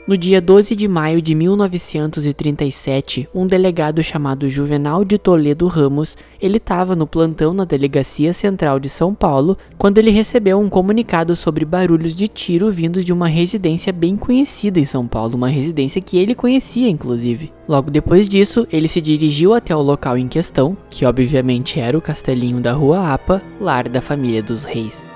No 0.08 0.16
dia 0.16 0.40
12 0.40 0.74
de 0.74 0.88
maio 0.88 1.20
de 1.20 1.34
1937, 1.34 3.28
um 3.34 3.46
delegado 3.46 4.02
chamado 4.02 4.48
Juvenal 4.48 5.04
de 5.04 5.18
Toledo 5.18 5.66
Ramos, 5.66 6.16
ele 6.40 6.56
estava 6.56 6.96
no 6.96 7.06
plantão 7.06 7.52
na 7.52 7.66
Delegacia 7.66 8.32
Central 8.32 8.80
de 8.80 8.88
São 8.88 9.14
Paulo, 9.14 9.58
quando 9.76 9.98
ele 9.98 10.10
recebeu 10.10 10.58
um 10.58 10.70
comunicado 10.70 11.36
sobre 11.36 11.62
barulhos 11.66 12.16
de 12.16 12.26
tiro 12.26 12.72
vindos 12.72 13.04
de 13.04 13.12
uma 13.12 13.28
residência 13.28 13.92
bem 13.92 14.16
conhecida 14.16 14.80
em 14.80 14.86
São 14.86 15.06
Paulo, 15.06 15.36
uma 15.36 15.50
residência 15.50 16.00
que 16.00 16.16
ele 16.16 16.34
conhecia 16.34 16.88
inclusive. 16.88 17.52
Logo 17.68 17.90
depois 17.90 18.26
disso, 18.26 18.66
ele 18.72 18.88
se 18.88 19.02
dirigiu 19.02 19.52
até 19.52 19.76
o 19.76 19.82
local 19.82 20.16
em 20.16 20.26
questão, 20.26 20.74
que 20.88 21.04
obviamente 21.04 21.78
era 21.78 21.98
o 21.98 22.00
castelinho 22.00 22.62
da 22.62 22.72
Rua 22.72 23.12
Apa, 23.12 23.42
lar 23.60 23.86
da 23.86 24.00
família 24.00 24.42
dos 24.42 24.64
reis. 24.64 25.07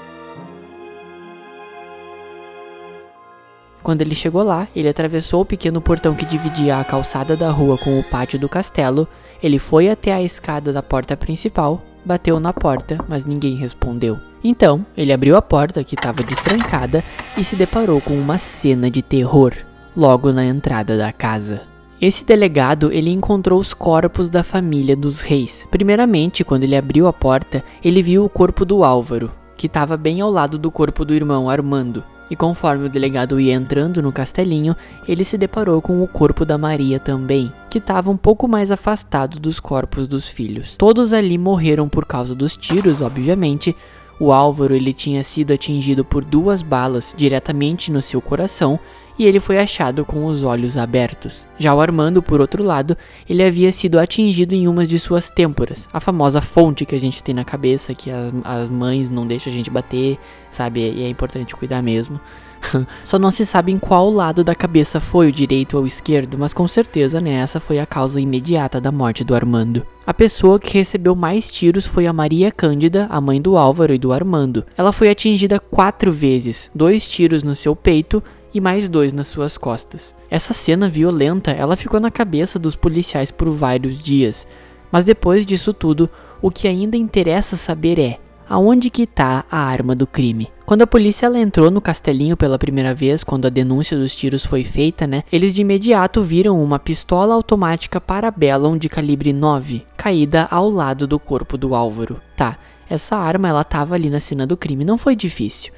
Quando 3.83 4.03
ele 4.03 4.15
chegou 4.15 4.43
lá, 4.43 4.69
ele 4.75 4.89
atravessou 4.89 5.43
o 5.43 5.45
pequeno 5.45 5.81
portão 5.81 6.15
que 6.15 6.25
dividia 6.25 6.79
a 6.79 6.85
calçada 6.85 7.37
da 7.37 7.51
rua 7.51 7.77
com 7.79 7.99
o 7.99 8.05
pátio 8.05 8.39
do 8.39 8.49
castelo. 8.49 9.09
Ele 9.43 9.59
foi 9.59 9.91
até 9.91 10.12
a 10.12 10.23
escada 10.23 10.73
da 10.73 10.83
porta 10.83 11.17
principal, 11.17 11.83
bateu 12.05 12.39
na 12.39 12.53
porta, 12.53 12.99
mas 13.09 13.25
ninguém 13.25 13.57
respondeu. 13.57 14.19
Então, 14.45 14.85
ele 14.97 15.12
abriu 15.12 15.37
a 15.37 15.43
porta, 15.43 15.83
que 15.85 15.95
estava 15.95 16.23
destrancada, 16.23 17.03
e 17.37 17.45
se 17.45 17.57
deparou 17.57 18.01
com 18.01 18.15
uma 18.15 18.39
cena 18.39 18.91
de 18.91 19.03
terror 19.03 19.53
logo 19.97 20.33
na 20.33 20.45
entrada 20.45 20.97
da 20.97 21.12
casa. 21.12 21.62
Esse 22.01 22.25
delegado, 22.25 22.91
ele 22.93 23.11
encontrou 23.11 23.61
os 23.61 23.73
corpos 23.73 24.29
da 24.29 24.43
família 24.43 24.97
dos 24.97 25.21
reis. 25.21 25.67
Primeiramente, 25.71 26.43
quando 26.43 26.65
ele 26.65 26.75
abriu 26.75 27.07
a 27.07 27.12
porta, 27.12 27.62
ele 27.85 28.03
viu 28.03 28.25
o 28.25 28.29
corpo 28.29 28.65
do 28.65 28.83
Álvaro, 28.83 29.31
que 29.57 29.67
estava 29.67 29.97
bem 29.97 30.21
ao 30.21 30.31
lado 30.31 30.59
do 30.59 30.71
corpo 30.71 31.05
do 31.05 31.15
irmão 31.15 31.49
Armando. 31.49 32.03
E 32.33 32.35
conforme 32.35 32.87
o 32.87 32.89
delegado 32.89 33.39
ia 33.39 33.53
entrando 33.53 34.01
no 34.01 34.11
castelinho, 34.11 34.75
ele 35.07 35.23
se 35.23 35.37
deparou 35.37 35.83
com 35.83 36.03
o 36.03 36.09
corpo 36.09 36.47
da 36.47 36.57
Maria 36.57 36.99
também, 36.99 37.53
que 37.69 37.77
estava 37.77 38.11
um 38.11 38.17
pouco 38.17 38.49
mais 38.49 38.71
afastado 38.71 39.39
dos 39.39 39.61
corpos 39.61 40.09
dos 40.09 40.27
filhos. 40.27 40.75
Todos 40.79 41.12
ali 41.12 41.37
morreram 41.37 41.91
por 41.91 42.07
causa 42.07 42.35
dos 42.35 42.57
tiros, 42.57 43.03
obviamente. 43.03 43.77
O 44.19 44.33
Álvaro 44.33 44.75
ele 44.75 44.95
tinha 44.95 45.23
sido 45.23 45.53
atingido 45.53 46.07
por 46.07 46.25
duas 46.25 46.62
balas 46.62 47.15
diretamente 47.15 47.93
no 47.93 48.01
seu 48.01 48.23
coração 48.23 48.81
e 49.19 49.25
ele 49.25 49.40
foi 49.40 49.59
achado 49.59 50.04
com 50.04 50.26
os 50.26 50.42
olhos 50.42 50.76
abertos. 50.76 51.47
Já 51.59 51.75
o 51.75 51.81
Armando, 51.81 52.23
por 52.23 52.40
outro 52.40 52.62
lado, 52.62 52.97
ele 53.28 53.42
havia 53.42 53.71
sido 53.73 53.99
atingido 53.99 54.54
em 54.54 54.66
uma 54.66 54.87
de 54.87 54.99
suas 54.99 55.28
têmporas, 55.28 55.88
a 55.92 56.00
famosa 56.00 56.40
fonte 56.40 56.85
que 56.85 56.95
a 56.95 56.99
gente 56.99 57.23
tem 57.23 57.35
na 57.35 57.45
cabeça, 57.45 57.95
que 57.95 58.11
as, 58.11 58.33
as 58.45 58.69
mães 58.69 59.09
não 59.09 59.26
deixam 59.26 59.52
a 59.52 59.57
gente 59.57 59.71
bater, 59.71 60.19
sabe? 60.50 60.81
E 60.81 61.02
é 61.02 61.09
importante 61.09 61.54
cuidar 61.54 61.83
mesmo. 61.83 62.21
Só 63.02 63.19
não 63.19 63.31
se 63.31 63.45
sabe 63.45 63.73
em 63.73 63.78
qual 63.78 64.11
lado 64.11 64.45
da 64.45 64.54
cabeça 64.54 65.00
foi, 65.00 65.28
o 65.28 65.33
direito 65.33 65.76
ou 65.76 65.83
o 65.83 65.87
esquerdo, 65.87 66.38
mas 66.38 66.54
com 66.54 66.66
certeza 66.66 67.21
né, 67.21 67.33
essa 67.35 67.61
foi 67.61 67.78
a 67.78 67.87
causa 67.87 68.21
imediata 68.21 68.81
da 68.81 68.92
morte 68.92 69.25
do 69.25 69.35
Armando. 69.35 69.87
A 70.07 70.14
pessoa 70.14 70.59
que 70.59 70.75
recebeu 70.78 71.14
mais 71.14 71.50
tiros 71.50 71.87
foi 71.87 72.07
a 72.07 72.12
Maria 72.12 72.50
Cândida, 72.50 73.07
a 73.11 73.21
mãe 73.21 73.40
do 73.40 73.57
Álvaro 73.57 73.95
e 73.95 73.99
do 73.99 74.12
Armando. 74.12 74.64
Ela 74.76 74.92
foi 74.92 75.09
atingida 75.09 75.61
quatro 75.61 76.11
vezes, 76.11 76.71
dois 76.75 77.07
tiros 77.07 77.42
no 77.42 77.54
seu 77.54 77.76
peito 77.76 78.23
e 78.53 78.61
mais 78.61 78.89
dois 78.89 79.13
nas 79.13 79.29
suas 79.29 79.57
costas. 79.57 80.15
Essa 80.31 80.53
cena 80.53 80.89
violenta, 80.89 81.51
ela 81.51 81.77
ficou 81.77 81.99
na 81.99 82.11
cabeça 82.11 82.59
dos 82.59 82.75
policiais 82.75 83.31
por 83.31 83.51
vários 83.51 84.01
dias, 84.03 84.47
mas 84.91 85.05
depois 85.05 85.47
disso 85.47 85.73
tudo, 85.73 86.09
o 86.41 86.51
que 86.51 86.69
ainda 86.69 86.97
interessa 86.97 87.57
saber 87.57 87.99
é 87.99 88.19
aonde 88.49 88.91
que 88.91 89.05
está 89.05 89.47
a 89.51 89.59
arma 89.59 89.95
do 89.95 90.07
crime. 90.07 90.51
Quando 90.67 90.83
a 90.83 90.87
polícia 90.87 91.27
entrou 91.39 91.71
no 91.71 91.81
castelinho 91.81 92.37
pela 92.37 92.59
primeira 92.59 92.95
vez, 92.95 93.25
quando 93.25 93.47
a 93.47 93.51
denúncia 93.51 93.97
dos 93.97 94.15
tiros 94.15 94.45
foi 94.45 94.63
feita, 94.63 95.07
né, 95.07 95.25
eles 95.33 95.55
de 95.55 95.63
imediato 95.63 96.23
viram 96.23 96.63
uma 96.63 96.79
pistola 96.79 97.35
automática 97.35 98.01
Parabellum 98.01 98.77
de 98.77 98.91
calibre 98.91 99.33
9 99.33 99.87
caída 99.97 100.47
ao 100.51 100.69
lado 100.69 101.07
do 101.07 101.19
corpo 101.19 101.57
do 101.57 101.75
Álvaro. 101.75 102.21
Tá, 102.37 102.59
essa 102.91 103.17
arma 103.17 103.49
ela 103.49 103.65
tava 103.65 103.95
ali 103.95 104.11
na 104.11 104.21
cena 104.21 104.47
do 104.47 104.57
crime, 104.57 104.85
não 104.85 104.99
foi 104.99 105.17
difícil. 105.17 105.73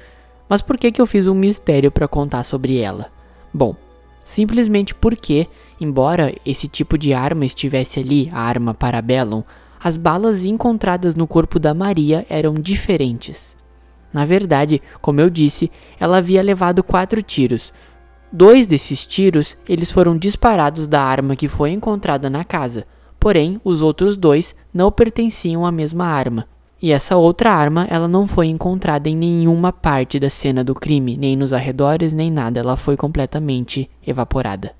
Mas 0.47 0.61
por 0.61 0.77
que 0.77 0.91
que 0.91 1.01
eu 1.01 1.05
fiz 1.05 1.27
um 1.27 1.33
mistério 1.33 1.91
para 1.91 2.07
contar 2.07 2.43
sobre 2.43 2.77
ela? 2.79 3.11
Bom, 3.53 3.75
simplesmente 4.23 4.93
porque, 4.93 5.47
embora 5.79 6.35
esse 6.45 6.67
tipo 6.67 6.97
de 6.97 7.13
arma 7.13 7.45
estivesse 7.45 7.99
ali, 7.99 8.29
a 8.31 8.39
arma 8.39 8.73
Parabellum, 8.73 9.43
as 9.83 9.97
balas 9.97 10.45
encontradas 10.45 11.15
no 11.15 11.27
corpo 11.27 11.59
da 11.59 11.73
Maria 11.73 12.25
eram 12.29 12.55
diferentes. 12.55 13.55
Na 14.11 14.25
verdade, 14.25 14.81
como 15.01 15.19
eu 15.19 15.29
disse, 15.29 15.69
ela 15.99 16.17
havia 16.17 16.41
levado 16.41 16.83
quatro 16.83 17.21
tiros. 17.21 17.73
Dois 18.31 18.65
desses 18.65 19.05
tiros 19.05 19.57
eles 19.67 19.91
foram 19.91 20.17
disparados 20.17 20.87
da 20.87 21.01
arma 21.01 21.35
que 21.35 21.47
foi 21.47 21.71
encontrada 21.71 22.29
na 22.29 22.43
casa, 22.43 22.87
porém 23.19 23.59
os 23.63 23.81
outros 23.81 24.17
dois 24.17 24.55
não 24.73 24.91
pertenciam 24.91 25.65
à 25.65 25.71
mesma 25.71 26.05
arma. 26.05 26.47
E 26.85 26.91
essa 26.91 27.17
outra 27.17 27.51
arma, 27.51 27.87
ela 27.89 28.07
não 28.07 28.27
foi 28.27 28.45
encontrada 28.45 29.09
em 29.09 29.15
nenhuma 29.15 29.73
parte 29.73 30.19
da 30.19 30.29
cena 30.29 30.63
do 30.63 30.75
crime, 30.75 31.17
nem 31.17 31.35
nos 31.35 31.51
arredores, 31.51 32.13
nem 32.13 32.29
nada, 32.29 32.59
ela 32.59 32.77
foi 32.77 32.95
completamente 32.95 33.89
evaporada. 34.05 34.71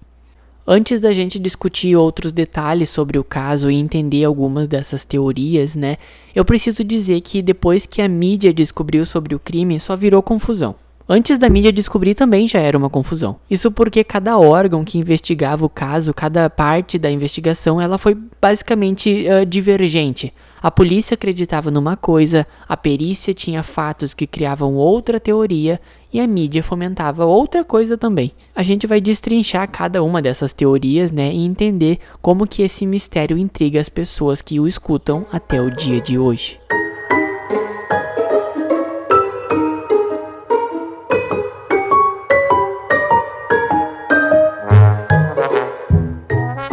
Antes 0.67 0.99
da 0.99 1.11
gente 1.11 1.39
discutir 1.39 1.95
outros 1.95 2.31
detalhes 2.31 2.91
sobre 2.91 3.17
o 3.17 3.23
caso 3.23 3.71
e 3.71 3.73
entender 3.73 4.23
algumas 4.23 4.67
dessas 4.67 5.03
teorias, 5.03 5.75
né, 5.75 5.97
eu 6.35 6.45
preciso 6.45 6.83
dizer 6.83 7.21
que 7.21 7.41
depois 7.41 7.87
que 7.87 8.03
a 8.03 8.07
mídia 8.07 8.53
descobriu 8.53 9.03
sobre 9.03 9.33
o 9.33 9.39
crime, 9.39 9.79
só 9.79 9.95
virou 9.95 10.21
confusão. 10.21 10.75
Antes 11.09 11.39
da 11.39 11.49
mídia 11.49 11.73
descobrir 11.73 12.13
também 12.13 12.47
já 12.47 12.59
era 12.59 12.77
uma 12.77 12.89
confusão. 12.89 13.37
Isso 13.49 13.71
porque 13.71 14.03
cada 14.03 14.37
órgão 14.37 14.85
que 14.85 14.99
investigava 14.99 15.65
o 15.65 15.69
caso, 15.69 16.13
cada 16.13 16.51
parte 16.51 16.99
da 16.99 17.09
investigação, 17.09 17.81
ela 17.81 17.97
foi 17.97 18.15
basicamente 18.39 19.25
uh, 19.27 19.43
divergente. 19.43 20.31
A 20.65 20.71
polícia 20.71 21.13
acreditava 21.13 21.69
numa 21.69 21.95
coisa, 21.95 22.47
a 22.67 22.75
perícia 22.75 23.35
tinha 23.35 23.61
fatos 23.61 24.15
que 24.15 24.25
criavam 24.25 24.73
outra 24.73 25.19
teoria 25.19 25.79
e 26.11 26.19
a 26.19 26.25
mídia 26.25 26.63
fomentava 26.63 27.23
outra 27.23 27.63
coisa 27.63 27.95
também. 27.95 28.31
A 28.55 28.63
gente 28.63 28.87
vai 28.87 28.99
destrinchar 28.99 29.69
cada 29.69 30.01
uma 30.01 30.23
dessas 30.23 30.53
teorias, 30.53 31.11
né, 31.11 31.31
e 31.31 31.45
entender 31.45 31.99
como 32.19 32.47
que 32.47 32.63
esse 32.63 32.83
mistério 32.87 33.37
intriga 33.37 33.79
as 33.79 33.89
pessoas 33.89 34.41
que 34.41 34.59
o 34.59 34.65
escutam 34.65 35.23
até 35.31 35.61
o 35.61 35.69
dia 35.69 36.01
de 36.01 36.17
hoje. 36.17 36.57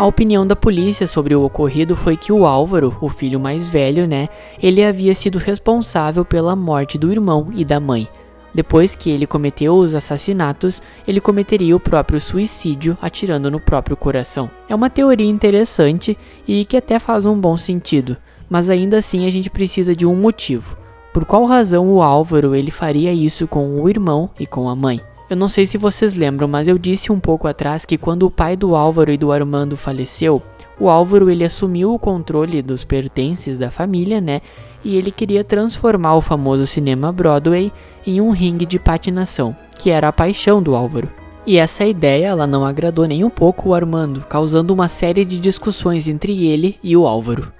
A 0.03 0.07
opinião 0.07 0.45
da 0.45 0.57
polícia 0.57 1.07
sobre 1.07 1.33
o 1.33 1.45
ocorrido 1.45 1.95
foi 1.95 2.17
que 2.17 2.33
o 2.33 2.45
Álvaro, 2.45 2.93
o 3.01 3.09
filho 3.09 3.39
mais 3.39 3.69
velho, 3.69 4.05
né, 4.05 4.29
ele 4.61 4.83
havia 4.83 5.15
sido 5.15 5.39
responsável 5.39 6.25
pela 6.25 6.57
morte 6.57 6.99
do 6.99 7.13
irmão 7.13 7.51
e 7.55 7.65
da 7.65 7.79
mãe. 7.79 8.09
Depois 8.53 8.97
que 8.97 9.09
ele 9.09 9.29
cometeu 9.29 9.77
os 9.77 9.95
assassinatos, 9.95 10.83
ele 11.07 11.21
cometeria 11.21 11.77
o 11.77 11.79
próprio 11.79 12.21
suicídio 12.21 12.99
atirando 13.01 13.49
no 13.49 13.61
próprio 13.61 13.97
coração. 13.97 14.51
É 14.69 14.75
uma 14.75 14.91
teoria 14.91 15.31
interessante 15.31 16.19
e 16.49 16.65
que 16.65 16.77
até 16.77 16.99
faz 16.99 17.25
um 17.25 17.41
bom 17.41 17.57
sentido, 17.57 18.17
mas 18.51 18.69
ainda 18.69 18.99
assim 18.99 19.25
a 19.25 19.31
gente 19.31 19.51
precisa 19.51 19.95
de 19.95 20.05
um 20.05 20.17
motivo. 20.17 20.77
Por 21.13 21.25
qual 21.25 21.45
razão 21.45 21.89
o 21.89 22.03
Álvaro 22.03 22.57
ele 22.57 22.73
faria 22.73 23.13
isso 23.13 23.47
com 23.47 23.81
o 23.81 23.89
irmão 23.89 24.29
e 24.37 24.49
com 24.49 24.69
a 24.69 24.75
mãe? 24.75 25.01
Eu 25.33 25.37
não 25.37 25.49
sei 25.49 25.65
se 25.65 25.79
vocês 25.79 26.15
lembram, 26.15 26.47
mas 26.47 26.69
eu 26.69 26.77
disse 26.77 27.11
um 27.11 27.19
pouco 27.19 27.49
atrás 27.49 27.87
que 27.87 27.97
quando 27.97 28.25
o 28.25 28.31
pai 28.31 28.55
do 28.55 28.77
Álvaro 28.77 29.11
e 29.11 29.17
do 29.17 29.33
Armando 29.33 29.79
faleceu, 29.79 30.43
o 30.79 30.91
Álvaro 30.91 31.31
ele 31.31 31.43
assumiu 31.43 31.95
o 31.95 31.99
controle 31.99 32.61
dos 32.61 32.85
pertences 32.85 33.57
da 33.57 33.71
família, 33.71 34.21
né? 34.21 34.43
E 34.85 34.95
ele 34.95 35.11
queria 35.11 35.43
transformar 35.43 36.17
o 36.17 36.21
famoso 36.21 36.67
cinema 36.67 37.11
Broadway 37.11 37.73
em 38.07 38.21
um 38.21 38.29
ringue 38.29 38.67
de 38.67 38.79
patinação, 38.79 39.57
que 39.79 39.89
era 39.89 40.09
a 40.09 40.13
paixão 40.13 40.63
do 40.63 40.77
Álvaro. 40.77 41.11
E 41.47 41.57
essa 41.57 41.87
ideia 41.87 42.27
ela 42.27 42.47
não 42.47 42.67
agradou 42.67 43.07
nem 43.07 43.25
um 43.25 43.31
pouco 43.31 43.71
o 43.71 43.75
Armando, 43.75 44.27
causando 44.29 44.75
uma 44.75 44.87
série 44.87 45.25
de 45.25 45.39
discussões 45.39 46.09
entre 46.09 46.45
ele 46.45 46.79
e 46.83 46.95
o 46.95 47.07
Álvaro. 47.07 47.51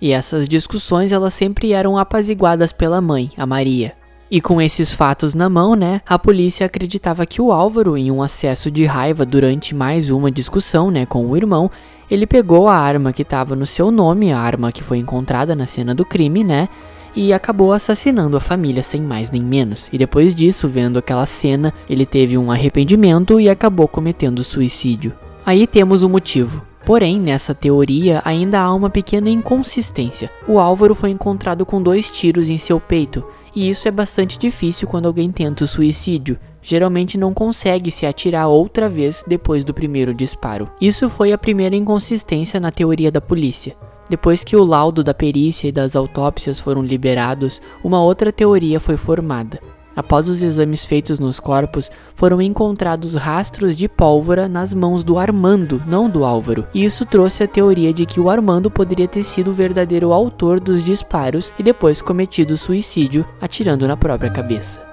E 0.00 0.12
essas 0.12 0.48
discussões 0.48 1.12
elas 1.12 1.34
sempre 1.34 1.74
eram 1.74 1.98
apaziguadas 1.98 2.72
pela 2.72 3.02
mãe, 3.02 3.32
a 3.36 3.44
Maria. 3.44 3.92
E 4.28 4.40
com 4.40 4.60
esses 4.60 4.92
fatos 4.92 5.34
na 5.34 5.48
mão, 5.48 5.76
né, 5.76 6.00
a 6.04 6.18
polícia 6.18 6.66
acreditava 6.66 7.24
que 7.24 7.40
o 7.40 7.52
Álvaro, 7.52 7.96
em 7.96 8.10
um 8.10 8.20
acesso 8.20 8.70
de 8.72 8.84
raiva 8.84 9.24
durante 9.24 9.72
mais 9.72 10.10
uma 10.10 10.32
discussão, 10.32 10.90
né, 10.90 11.06
com 11.06 11.24
o 11.26 11.36
irmão, 11.36 11.70
ele 12.10 12.26
pegou 12.26 12.66
a 12.66 12.74
arma 12.74 13.12
que 13.12 13.22
estava 13.22 13.54
no 13.54 13.66
seu 13.66 13.90
nome, 13.92 14.32
a 14.32 14.38
arma 14.38 14.72
que 14.72 14.82
foi 14.82 14.98
encontrada 14.98 15.54
na 15.54 15.64
cena 15.64 15.94
do 15.94 16.04
crime, 16.04 16.42
né, 16.42 16.68
e 17.14 17.32
acabou 17.32 17.72
assassinando 17.72 18.36
a 18.36 18.40
família 18.40 18.82
sem 18.82 19.00
mais 19.00 19.30
nem 19.30 19.42
menos. 19.42 19.88
E 19.92 19.98
depois 19.98 20.34
disso, 20.34 20.68
vendo 20.68 20.98
aquela 20.98 21.24
cena, 21.24 21.72
ele 21.88 22.04
teve 22.04 22.36
um 22.36 22.50
arrependimento 22.50 23.40
e 23.40 23.48
acabou 23.48 23.86
cometendo 23.86 24.42
suicídio. 24.42 25.14
Aí 25.44 25.68
temos 25.68 26.02
o 26.02 26.08
motivo. 26.08 26.62
Porém, 26.84 27.18
nessa 27.20 27.52
teoria 27.52 28.22
ainda 28.24 28.60
há 28.60 28.72
uma 28.72 28.90
pequena 28.90 29.28
inconsistência. 29.28 30.30
O 30.46 30.60
Álvaro 30.60 30.94
foi 30.94 31.10
encontrado 31.10 31.66
com 31.66 31.82
dois 31.82 32.10
tiros 32.10 32.48
em 32.48 32.58
seu 32.58 32.78
peito, 32.78 33.24
e 33.56 33.70
isso 33.70 33.88
é 33.88 33.90
bastante 33.90 34.38
difícil 34.38 34.86
quando 34.86 35.06
alguém 35.06 35.32
tenta 35.32 35.64
o 35.64 35.66
suicídio. 35.66 36.38
Geralmente 36.62 37.16
não 37.16 37.32
consegue 37.32 37.90
se 37.90 38.04
atirar 38.04 38.48
outra 38.48 38.86
vez 38.86 39.24
depois 39.26 39.64
do 39.64 39.72
primeiro 39.72 40.12
disparo. 40.12 40.68
Isso 40.78 41.08
foi 41.08 41.32
a 41.32 41.38
primeira 41.38 41.74
inconsistência 41.74 42.60
na 42.60 42.70
teoria 42.70 43.10
da 43.10 43.20
polícia. 43.20 43.74
Depois 44.10 44.44
que 44.44 44.54
o 44.54 44.64
laudo 44.64 45.02
da 45.02 45.14
perícia 45.14 45.68
e 45.68 45.72
das 45.72 45.96
autópsias 45.96 46.60
foram 46.60 46.82
liberados, 46.82 47.60
uma 47.82 48.02
outra 48.02 48.30
teoria 48.30 48.78
foi 48.78 48.96
formada. 48.96 49.58
Após 49.96 50.28
os 50.28 50.42
exames 50.42 50.84
feitos 50.84 51.18
nos 51.18 51.40
corpos, 51.40 51.90
foram 52.14 52.42
encontrados 52.42 53.14
rastros 53.14 53.74
de 53.74 53.88
pólvora 53.88 54.46
nas 54.46 54.74
mãos 54.74 55.02
do 55.02 55.18
Armando, 55.18 55.82
não 55.86 56.10
do 56.10 56.22
Álvaro. 56.22 56.66
E 56.74 56.84
isso 56.84 57.06
trouxe 57.06 57.42
a 57.42 57.48
teoria 57.48 57.94
de 57.94 58.04
que 58.04 58.20
o 58.20 58.28
Armando 58.28 58.70
poderia 58.70 59.08
ter 59.08 59.22
sido 59.22 59.50
o 59.50 59.54
verdadeiro 59.54 60.12
autor 60.12 60.60
dos 60.60 60.84
disparos 60.84 61.50
e 61.58 61.62
depois 61.62 62.02
cometido 62.02 62.58
suicídio 62.58 63.26
atirando 63.40 63.88
na 63.88 63.96
própria 63.96 64.30
cabeça. 64.30 64.84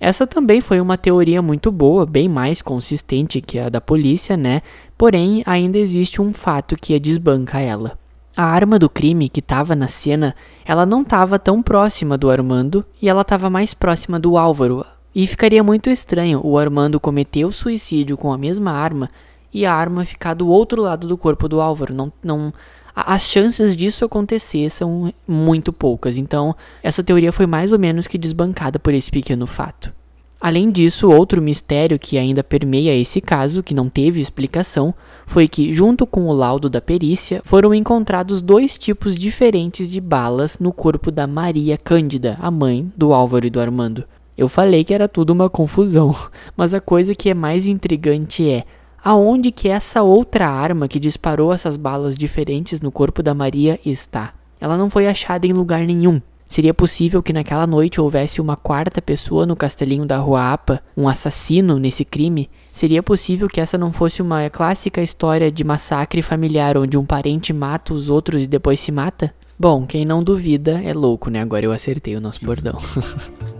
Essa 0.00 0.26
também 0.26 0.60
foi 0.60 0.80
uma 0.80 0.96
teoria 0.96 1.42
muito 1.42 1.70
boa, 1.70 2.06
bem 2.06 2.28
mais 2.28 2.62
consistente 2.62 3.40
que 3.42 3.58
a 3.58 3.68
da 3.68 3.80
polícia, 3.80 4.36
né? 4.36 4.62
Porém, 4.96 5.42
ainda 5.44 5.76
existe 5.76 6.22
um 6.22 6.32
fato 6.32 6.76
que 6.76 6.98
desbanca 6.98 7.60
ela. 7.60 7.98
A 8.38 8.44
arma 8.44 8.78
do 8.78 8.88
crime 8.88 9.28
que 9.28 9.40
estava 9.40 9.74
na 9.74 9.88
cena, 9.88 10.32
ela 10.64 10.86
não 10.86 11.02
estava 11.02 11.40
tão 11.40 11.60
próxima 11.60 12.16
do 12.16 12.30
Armando 12.30 12.84
e 13.02 13.08
ela 13.08 13.22
estava 13.22 13.50
mais 13.50 13.74
próxima 13.74 14.16
do 14.16 14.38
Álvaro. 14.38 14.86
E 15.12 15.26
ficaria 15.26 15.60
muito 15.60 15.90
estranho 15.90 16.40
o 16.44 16.56
Armando 16.56 17.00
cometer 17.00 17.44
o 17.44 17.50
suicídio 17.50 18.16
com 18.16 18.32
a 18.32 18.38
mesma 18.38 18.70
arma 18.70 19.10
e 19.52 19.66
a 19.66 19.74
arma 19.74 20.04
ficar 20.04 20.34
do 20.34 20.46
outro 20.46 20.80
lado 20.80 21.08
do 21.08 21.18
corpo 21.18 21.48
do 21.48 21.60
Álvaro. 21.60 21.92
Não, 21.92 22.12
não, 22.22 22.54
as 22.94 23.22
chances 23.22 23.74
disso 23.74 24.04
acontecer 24.04 24.70
são 24.70 25.12
muito 25.26 25.72
poucas. 25.72 26.16
Então, 26.16 26.54
essa 26.80 27.02
teoria 27.02 27.32
foi 27.32 27.48
mais 27.48 27.72
ou 27.72 27.78
menos 27.80 28.06
que 28.06 28.16
desbancada 28.16 28.78
por 28.78 28.94
esse 28.94 29.10
pequeno 29.10 29.48
fato. 29.48 29.92
Além 30.40 30.70
disso, 30.70 31.10
outro 31.10 31.42
mistério 31.42 31.98
que 31.98 32.16
ainda 32.16 32.44
permeia 32.44 32.94
esse 32.94 33.20
caso, 33.20 33.62
que 33.62 33.74
não 33.74 33.88
teve 33.88 34.20
explicação, 34.20 34.94
foi 35.26 35.48
que, 35.48 35.72
junto 35.72 36.06
com 36.06 36.28
o 36.28 36.32
laudo 36.32 36.70
da 36.70 36.80
perícia, 36.80 37.42
foram 37.44 37.74
encontrados 37.74 38.40
dois 38.40 38.78
tipos 38.78 39.18
diferentes 39.18 39.90
de 39.90 40.00
balas 40.00 40.60
no 40.60 40.72
corpo 40.72 41.10
da 41.10 41.26
Maria 41.26 41.76
Cândida, 41.76 42.38
a 42.40 42.52
mãe 42.52 42.90
do 42.96 43.12
Álvaro 43.12 43.48
e 43.48 43.50
do 43.50 43.60
Armando. 43.60 44.04
Eu 44.36 44.48
falei 44.48 44.84
que 44.84 44.94
era 44.94 45.08
tudo 45.08 45.30
uma 45.30 45.50
confusão, 45.50 46.14
mas 46.56 46.72
a 46.72 46.80
coisa 46.80 47.16
que 47.16 47.28
é 47.28 47.34
mais 47.34 47.66
intrigante 47.66 48.48
é 48.48 48.64
aonde 49.02 49.50
que 49.50 49.68
essa 49.68 50.02
outra 50.02 50.48
arma 50.48 50.86
que 50.86 51.00
disparou 51.00 51.52
essas 51.52 51.76
balas 51.76 52.16
diferentes 52.16 52.80
no 52.80 52.92
corpo 52.92 53.24
da 53.24 53.34
Maria 53.34 53.80
está. 53.84 54.32
Ela 54.60 54.76
não 54.76 54.88
foi 54.88 55.08
achada 55.08 55.46
em 55.46 55.52
lugar 55.52 55.84
nenhum. 55.84 56.20
Seria 56.48 56.72
possível 56.72 57.22
que 57.22 57.32
naquela 57.32 57.66
noite 57.66 58.00
houvesse 58.00 58.40
uma 58.40 58.56
quarta 58.56 59.02
pessoa 59.02 59.44
no 59.44 59.54
castelinho 59.54 60.06
da 60.06 60.16
Rua 60.16 60.50
Apa, 60.50 60.82
um 60.96 61.06
assassino 61.06 61.78
nesse 61.78 62.06
crime? 62.06 62.48
Seria 62.72 63.02
possível 63.02 63.48
que 63.48 63.60
essa 63.60 63.76
não 63.76 63.92
fosse 63.92 64.22
uma 64.22 64.48
clássica 64.48 65.02
história 65.02 65.52
de 65.52 65.62
massacre 65.62 66.22
familiar 66.22 66.78
onde 66.78 66.96
um 66.96 67.04
parente 67.04 67.52
mata 67.52 67.92
os 67.92 68.08
outros 68.08 68.42
e 68.42 68.46
depois 68.46 68.80
se 68.80 68.90
mata? 68.90 69.32
Bom, 69.58 69.86
quem 69.86 70.06
não 70.06 70.24
duvida 70.24 70.80
é 70.82 70.94
louco, 70.94 71.28
né? 71.28 71.42
Agora 71.42 71.66
eu 71.66 71.72
acertei 71.72 72.16
o 72.16 72.20
nosso 72.20 72.42
bordão. 72.44 72.78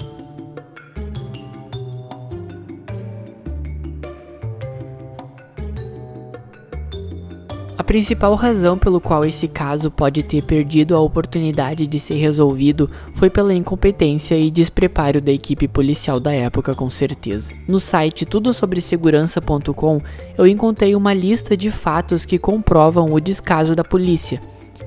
A 7.79 7.85
principal 7.85 8.35
razão 8.35 8.77
pelo 8.77 9.01
qual 9.01 9.25
esse 9.25 9.47
caso 9.47 9.89
pode 9.89 10.25
ter 10.25 10.43
perdido 10.43 10.97
a 10.97 11.01
oportunidade 11.01 11.87
de 11.87 12.01
ser 12.01 12.17
resolvido 12.17 12.91
foi 13.15 13.31
pela 13.31 13.55
incompetência 13.55 14.37
e 14.37 14.51
despreparo 14.51 15.21
da 15.21 15.31
equipe 15.31 15.69
policial 15.69 16.19
da 16.19 16.33
época, 16.33 16.75
com 16.75 16.91
certeza. 16.91 17.53
No 17.69 17.79
site 17.79 18.27
tudosobresegurança.com 18.27 20.01
eu 20.37 20.45
encontrei 20.45 20.97
uma 20.97 21.15
lista 21.15 21.57
de 21.57 21.71
fatos 21.71 22.27
que 22.27 22.37
comprovam 22.37 23.13
o 23.13 23.21
descaso 23.21 23.77
da 23.77 23.85
polícia. 23.85 24.43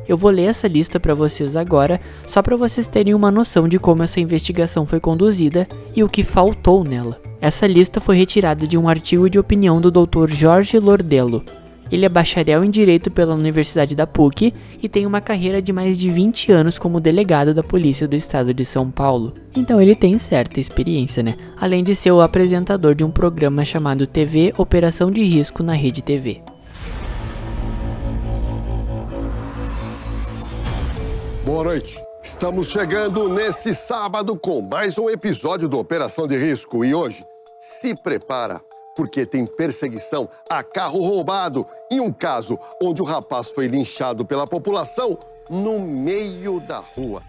Eu 0.06 0.18
vou 0.18 0.30
ler 0.30 0.50
essa 0.50 0.68
lista 0.68 1.00
para 1.00 1.14
vocês 1.14 1.56
agora, 1.56 2.02
só 2.28 2.42
para 2.42 2.58
vocês 2.58 2.88
terem 2.88 3.14
uma 3.14 3.32
noção 3.32 3.70
de 3.70 3.80
como 3.80 4.04
essa 4.04 4.20
investigação 4.20 4.86
foi 4.86 5.00
conduzida 5.00 5.66
e 5.96 6.04
o 6.04 6.10
que 6.10 6.26
faltou 6.26 6.84
nela. 6.84 7.22
Essa 7.40 7.66
lista 7.66 8.02
foi 8.02 8.18
retirada 8.18 8.68
de 8.68 8.78
um 8.78 8.90
artigo 8.90 9.30
de 9.30 9.40
opinião 9.40 9.80
do 9.80 9.90
Dr. 9.90 10.30
Jorge 10.30 10.78
Lordello, 10.78 11.42
ele 11.92 12.06
é 12.06 12.10
bacharel 12.10 12.64
em 12.64 12.70
Direito 12.70 13.12
pela 13.12 13.36
Universidade 13.36 13.96
da 13.96 14.08
PUC 14.08 14.54
e 14.82 14.88
tem 14.88 15.06
uma 15.06 15.20
carreira 15.20 15.62
de 15.62 15.74
mais 15.74 15.98
de 15.98 16.10
20 16.10 16.52
anos 16.52 16.80
como 16.80 17.02
delegado 17.02 17.54
da 17.54 17.62
Polícia 17.62 18.08
do 18.08 18.16
Estado 18.16 18.54
de 18.54 18.64
São 18.64 18.90
Paulo. 18.90 19.34
Então 19.56 19.82
ele 19.82 19.94
tem 19.94 20.18
certa 20.18 20.60
experiência, 20.60 21.22
né? 21.22 21.36
Além 21.58 21.84
de 21.84 21.96
ser 21.96 22.12
o 22.12 22.22
apresentador 22.22 22.96
de 22.96 23.04
um 23.04 23.12
programa 23.12 23.66
chamado 23.66 24.08
TV 24.08 24.54
Operação 24.58 25.12
de 25.12 25.22
Risco 25.24 25.62
na 25.62 25.74
Rede 25.74 26.02
TV. 26.02 26.42
Boa 31.44 31.66
noite. 31.66 32.00
Estamos 32.24 32.70
chegando 32.70 33.28
neste 33.28 33.74
sábado 33.74 34.38
com 34.38 34.62
mais 34.62 34.98
um 34.98 35.10
episódio 35.10 35.68
do 35.68 35.78
Operação 35.78 36.28
de 36.28 36.38
Risco 36.38 36.86
e 36.86 36.94
hoje 36.94 37.22
se 37.60 37.96
prepara 37.96 38.62
porque 38.96 39.26
tem 39.26 39.46
perseguição 39.46 40.28
a 40.50 40.64
carro 40.64 41.00
roubado 41.00 41.66
em 41.90 42.00
um 42.00 42.12
caso 42.12 42.58
onde 42.82 43.02
o 43.02 43.06
rapaz 43.06 43.50
foi 43.52 43.68
linchado 43.68 44.26
pela 44.26 44.46
população 44.46 45.18
no 45.50 45.80
meio 45.80 46.60
da 46.60 46.80
rua. 46.80 47.24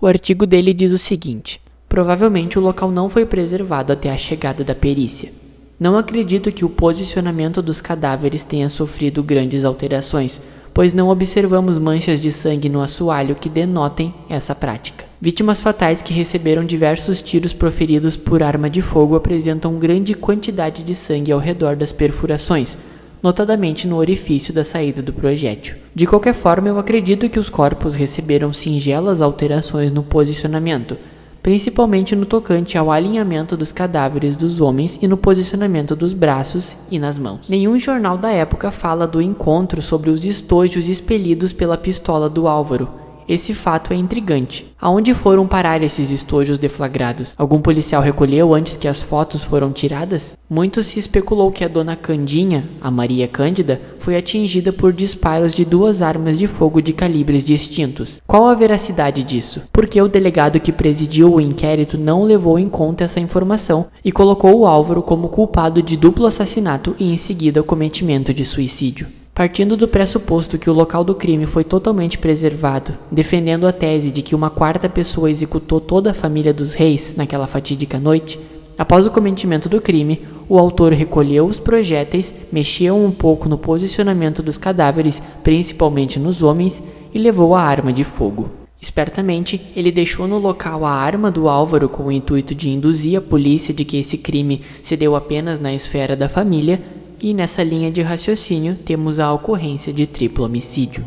O 0.00 0.06
artigo 0.06 0.46
dele 0.46 0.72
diz 0.72 0.92
o 0.92 0.98
seguinte: 0.98 1.60
provavelmente 1.88 2.58
o 2.58 2.62
local 2.62 2.90
não 2.90 3.08
foi 3.08 3.26
preservado 3.26 3.92
até 3.92 4.10
a 4.10 4.16
chegada 4.16 4.64
da 4.64 4.74
perícia. 4.74 5.32
Não 5.78 5.96
acredito 5.96 6.52
que 6.52 6.64
o 6.64 6.68
posicionamento 6.68 7.62
dos 7.62 7.80
cadáveres 7.80 8.44
tenha 8.44 8.68
sofrido 8.68 9.22
grandes 9.22 9.64
alterações, 9.64 10.40
pois 10.74 10.92
não 10.92 11.08
observamos 11.08 11.78
manchas 11.78 12.20
de 12.20 12.30
sangue 12.30 12.68
no 12.68 12.82
assoalho 12.82 13.34
que 13.34 13.48
denotem 13.48 14.14
essa 14.28 14.54
prática. 14.54 15.09
Vítimas 15.22 15.60
fatais 15.60 16.00
que 16.00 16.14
receberam 16.14 16.64
diversos 16.64 17.20
tiros 17.20 17.52
proferidos 17.52 18.16
por 18.16 18.42
arma 18.42 18.70
de 18.70 18.80
fogo 18.80 19.14
apresentam 19.14 19.78
grande 19.78 20.14
quantidade 20.14 20.82
de 20.82 20.94
sangue 20.94 21.30
ao 21.30 21.38
redor 21.38 21.76
das 21.76 21.92
perfurações, 21.92 22.78
notadamente 23.22 23.86
no 23.86 23.96
orifício 23.96 24.54
da 24.54 24.64
saída 24.64 25.02
do 25.02 25.12
projétil. 25.12 25.76
De 25.94 26.06
qualquer 26.06 26.32
forma, 26.32 26.68
eu 26.68 26.78
acredito 26.78 27.28
que 27.28 27.38
os 27.38 27.50
corpos 27.50 27.94
receberam 27.94 28.50
singelas 28.54 29.20
alterações 29.20 29.92
no 29.92 30.02
posicionamento, 30.02 30.96
principalmente 31.42 32.16
no 32.16 32.24
tocante 32.24 32.78
ao 32.78 32.90
alinhamento 32.90 33.58
dos 33.58 33.72
cadáveres 33.72 34.38
dos 34.38 34.58
homens 34.58 34.98
e 35.02 35.06
no 35.06 35.18
posicionamento 35.18 35.94
dos 35.94 36.14
braços 36.14 36.74
e 36.90 36.98
nas 36.98 37.18
mãos. 37.18 37.46
Nenhum 37.46 37.78
jornal 37.78 38.16
da 38.16 38.30
época 38.30 38.70
fala 38.70 39.06
do 39.06 39.20
encontro 39.20 39.82
sobre 39.82 40.08
os 40.08 40.24
estojos 40.24 40.88
expelidos 40.88 41.52
pela 41.52 41.76
pistola 41.76 42.26
do 42.30 42.48
Álvaro, 42.48 42.88
esse 43.32 43.54
fato 43.54 43.92
é 43.92 43.96
intrigante. 43.96 44.66
Aonde 44.80 45.14
foram 45.14 45.46
parar 45.46 45.84
esses 45.84 46.10
estojos 46.10 46.58
deflagrados? 46.58 47.32
Algum 47.38 47.60
policial 47.60 48.02
recolheu 48.02 48.52
antes 48.52 48.76
que 48.76 48.88
as 48.88 49.02
fotos 49.02 49.44
foram 49.44 49.70
tiradas? 49.70 50.36
Muito 50.48 50.82
se 50.82 50.98
especulou 50.98 51.52
que 51.52 51.62
a 51.62 51.68
dona 51.68 51.94
Candinha, 51.94 52.68
a 52.80 52.90
Maria 52.90 53.28
Cândida, 53.28 53.80
foi 54.00 54.16
atingida 54.16 54.72
por 54.72 54.92
disparos 54.92 55.52
de 55.52 55.64
duas 55.64 56.02
armas 56.02 56.36
de 56.36 56.48
fogo 56.48 56.82
de 56.82 56.92
calibres 56.92 57.44
distintos. 57.44 58.18
Qual 58.26 58.46
a 58.46 58.54
veracidade 58.54 59.22
disso? 59.22 59.62
Porque 59.72 60.02
o 60.02 60.08
delegado 60.08 60.58
que 60.58 60.72
presidiu 60.72 61.34
o 61.34 61.40
inquérito 61.40 61.96
não 61.96 62.24
levou 62.24 62.58
em 62.58 62.68
conta 62.68 63.04
essa 63.04 63.20
informação 63.20 63.86
e 64.04 64.10
colocou 64.10 64.58
o 64.58 64.66
Álvaro 64.66 65.02
como 65.02 65.28
culpado 65.28 65.80
de 65.80 65.96
duplo 65.96 66.26
assassinato 66.26 66.96
e 66.98 67.12
em 67.12 67.16
seguida 67.16 67.62
cometimento 67.62 68.34
de 68.34 68.44
suicídio. 68.44 69.19
Partindo 69.40 69.74
do 69.74 69.88
pressuposto 69.88 70.58
que 70.58 70.68
o 70.68 70.72
local 70.74 71.02
do 71.02 71.14
crime 71.14 71.46
foi 71.46 71.64
totalmente 71.64 72.18
preservado, 72.18 72.92
defendendo 73.10 73.66
a 73.66 73.72
tese 73.72 74.10
de 74.10 74.20
que 74.20 74.34
uma 74.34 74.50
quarta 74.50 74.86
pessoa 74.86 75.30
executou 75.30 75.80
toda 75.80 76.10
a 76.10 76.14
família 76.14 76.52
dos 76.52 76.74
reis 76.74 77.14
naquela 77.16 77.46
fatídica 77.46 77.98
noite, 77.98 78.38
após 78.76 79.06
o 79.06 79.10
cometimento 79.10 79.66
do 79.66 79.80
crime, 79.80 80.20
o 80.46 80.58
autor 80.58 80.92
recolheu 80.92 81.46
os 81.46 81.58
projéteis, 81.58 82.34
mexeu 82.52 82.94
um 82.94 83.10
pouco 83.10 83.48
no 83.48 83.56
posicionamento 83.56 84.42
dos 84.42 84.58
cadáveres, 84.58 85.22
principalmente 85.42 86.18
nos 86.18 86.42
homens, 86.42 86.82
e 87.14 87.18
levou 87.18 87.54
a 87.54 87.62
arma 87.62 87.94
de 87.94 88.04
fogo. 88.04 88.50
Espertamente, 88.78 89.58
ele 89.74 89.90
deixou 89.90 90.28
no 90.28 90.36
local 90.36 90.84
a 90.84 90.92
arma 90.92 91.30
do 91.30 91.48
Álvaro 91.48 91.88
com 91.88 92.02
o 92.02 92.12
intuito 92.12 92.54
de 92.54 92.68
induzir 92.68 93.16
a 93.16 93.22
polícia 93.22 93.72
de 93.72 93.86
que 93.86 93.96
esse 93.96 94.18
crime 94.18 94.60
se 94.82 94.98
deu 94.98 95.16
apenas 95.16 95.58
na 95.58 95.72
esfera 95.72 96.14
da 96.14 96.28
família 96.28 96.99
e 97.20 97.34
nessa 97.34 97.62
linha 97.62 97.90
de 97.90 98.02
raciocínio 98.02 98.74
temos 98.74 99.18
a 99.18 99.32
ocorrência 99.32 99.92
de 99.92 100.06
triplo 100.06 100.44
homicídio. 100.44 101.04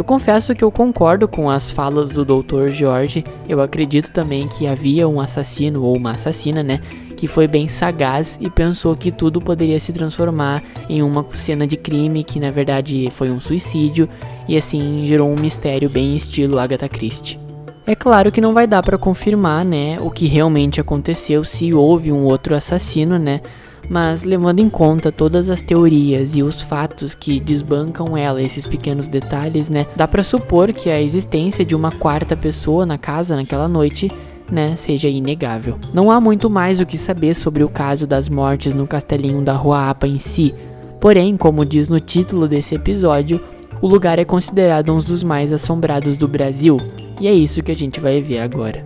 Eu 0.00 0.04
confesso 0.04 0.54
que 0.54 0.64
eu 0.64 0.72
concordo 0.72 1.28
com 1.28 1.50
as 1.50 1.70
falas 1.70 2.10
do 2.10 2.24
Dr. 2.24 2.68
George. 2.68 3.22
Eu 3.46 3.60
acredito 3.60 4.10
também 4.10 4.48
que 4.48 4.66
havia 4.66 5.06
um 5.06 5.20
assassino 5.20 5.82
ou 5.82 5.94
uma 5.94 6.12
assassina, 6.12 6.62
né, 6.62 6.80
que 7.18 7.28
foi 7.28 7.46
bem 7.46 7.68
sagaz 7.68 8.38
e 8.40 8.48
pensou 8.48 8.96
que 8.96 9.12
tudo 9.12 9.42
poderia 9.42 9.78
se 9.78 9.92
transformar 9.92 10.62
em 10.88 11.02
uma 11.02 11.22
cena 11.36 11.66
de 11.66 11.76
crime 11.76 12.24
que 12.24 12.40
na 12.40 12.48
verdade 12.48 13.10
foi 13.14 13.30
um 13.30 13.42
suicídio 13.42 14.08
e 14.48 14.56
assim 14.56 15.04
gerou 15.06 15.28
um 15.28 15.38
mistério 15.38 15.90
bem 15.90 16.16
estilo 16.16 16.58
Agatha 16.58 16.88
Christie. 16.88 17.49
É 17.90 17.96
claro 17.96 18.30
que 18.30 18.40
não 18.40 18.54
vai 18.54 18.68
dar 18.68 18.84
para 18.84 18.96
confirmar, 18.96 19.64
né, 19.64 19.96
o 20.00 20.12
que 20.12 20.28
realmente 20.28 20.80
aconteceu, 20.80 21.42
se 21.42 21.74
houve 21.74 22.12
um 22.12 22.24
outro 22.24 22.54
assassino, 22.54 23.18
né? 23.18 23.40
Mas 23.88 24.22
levando 24.22 24.60
em 24.60 24.70
conta 24.70 25.10
todas 25.10 25.50
as 25.50 25.60
teorias 25.60 26.36
e 26.36 26.40
os 26.44 26.60
fatos 26.60 27.14
que 27.14 27.40
desbancam 27.40 28.16
ela, 28.16 28.40
esses 28.40 28.64
pequenos 28.64 29.08
detalhes, 29.08 29.68
né, 29.68 29.88
dá 29.96 30.06
para 30.06 30.22
supor 30.22 30.72
que 30.72 30.88
a 30.88 31.02
existência 31.02 31.64
de 31.64 31.74
uma 31.74 31.90
quarta 31.90 32.36
pessoa 32.36 32.86
na 32.86 32.96
casa 32.96 33.34
naquela 33.34 33.66
noite 33.66 34.08
né, 34.48 34.76
seja 34.76 35.08
inegável. 35.08 35.76
Não 35.92 36.12
há 36.12 36.20
muito 36.20 36.48
mais 36.48 36.78
o 36.78 36.86
que 36.86 36.96
saber 36.96 37.34
sobre 37.34 37.64
o 37.64 37.68
caso 37.68 38.06
das 38.06 38.28
mortes 38.28 38.72
no 38.72 38.86
castelinho 38.86 39.42
da 39.42 39.54
Rua 39.54 39.90
Apa 39.90 40.06
em 40.06 40.20
si. 40.20 40.54
Porém, 41.00 41.36
como 41.36 41.64
diz 41.64 41.88
no 41.88 41.98
título 41.98 42.46
desse 42.46 42.72
episódio, 42.72 43.40
o 43.82 43.88
lugar 43.88 44.20
é 44.20 44.24
considerado 44.24 44.92
um 44.92 44.98
dos 44.98 45.24
mais 45.24 45.52
assombrados 45.52 46.16
do 46.16 46.28
Brasil, 46.28 46.76
e 47.20 47.28
é 47.28 47.32
isso 47.32 47.62
que 47.62 47.70
a 47.70 47.76
gente 47.76 48.00
vai 48.00 48.22
ver 48.22 48.38
agora. 48.38 48.84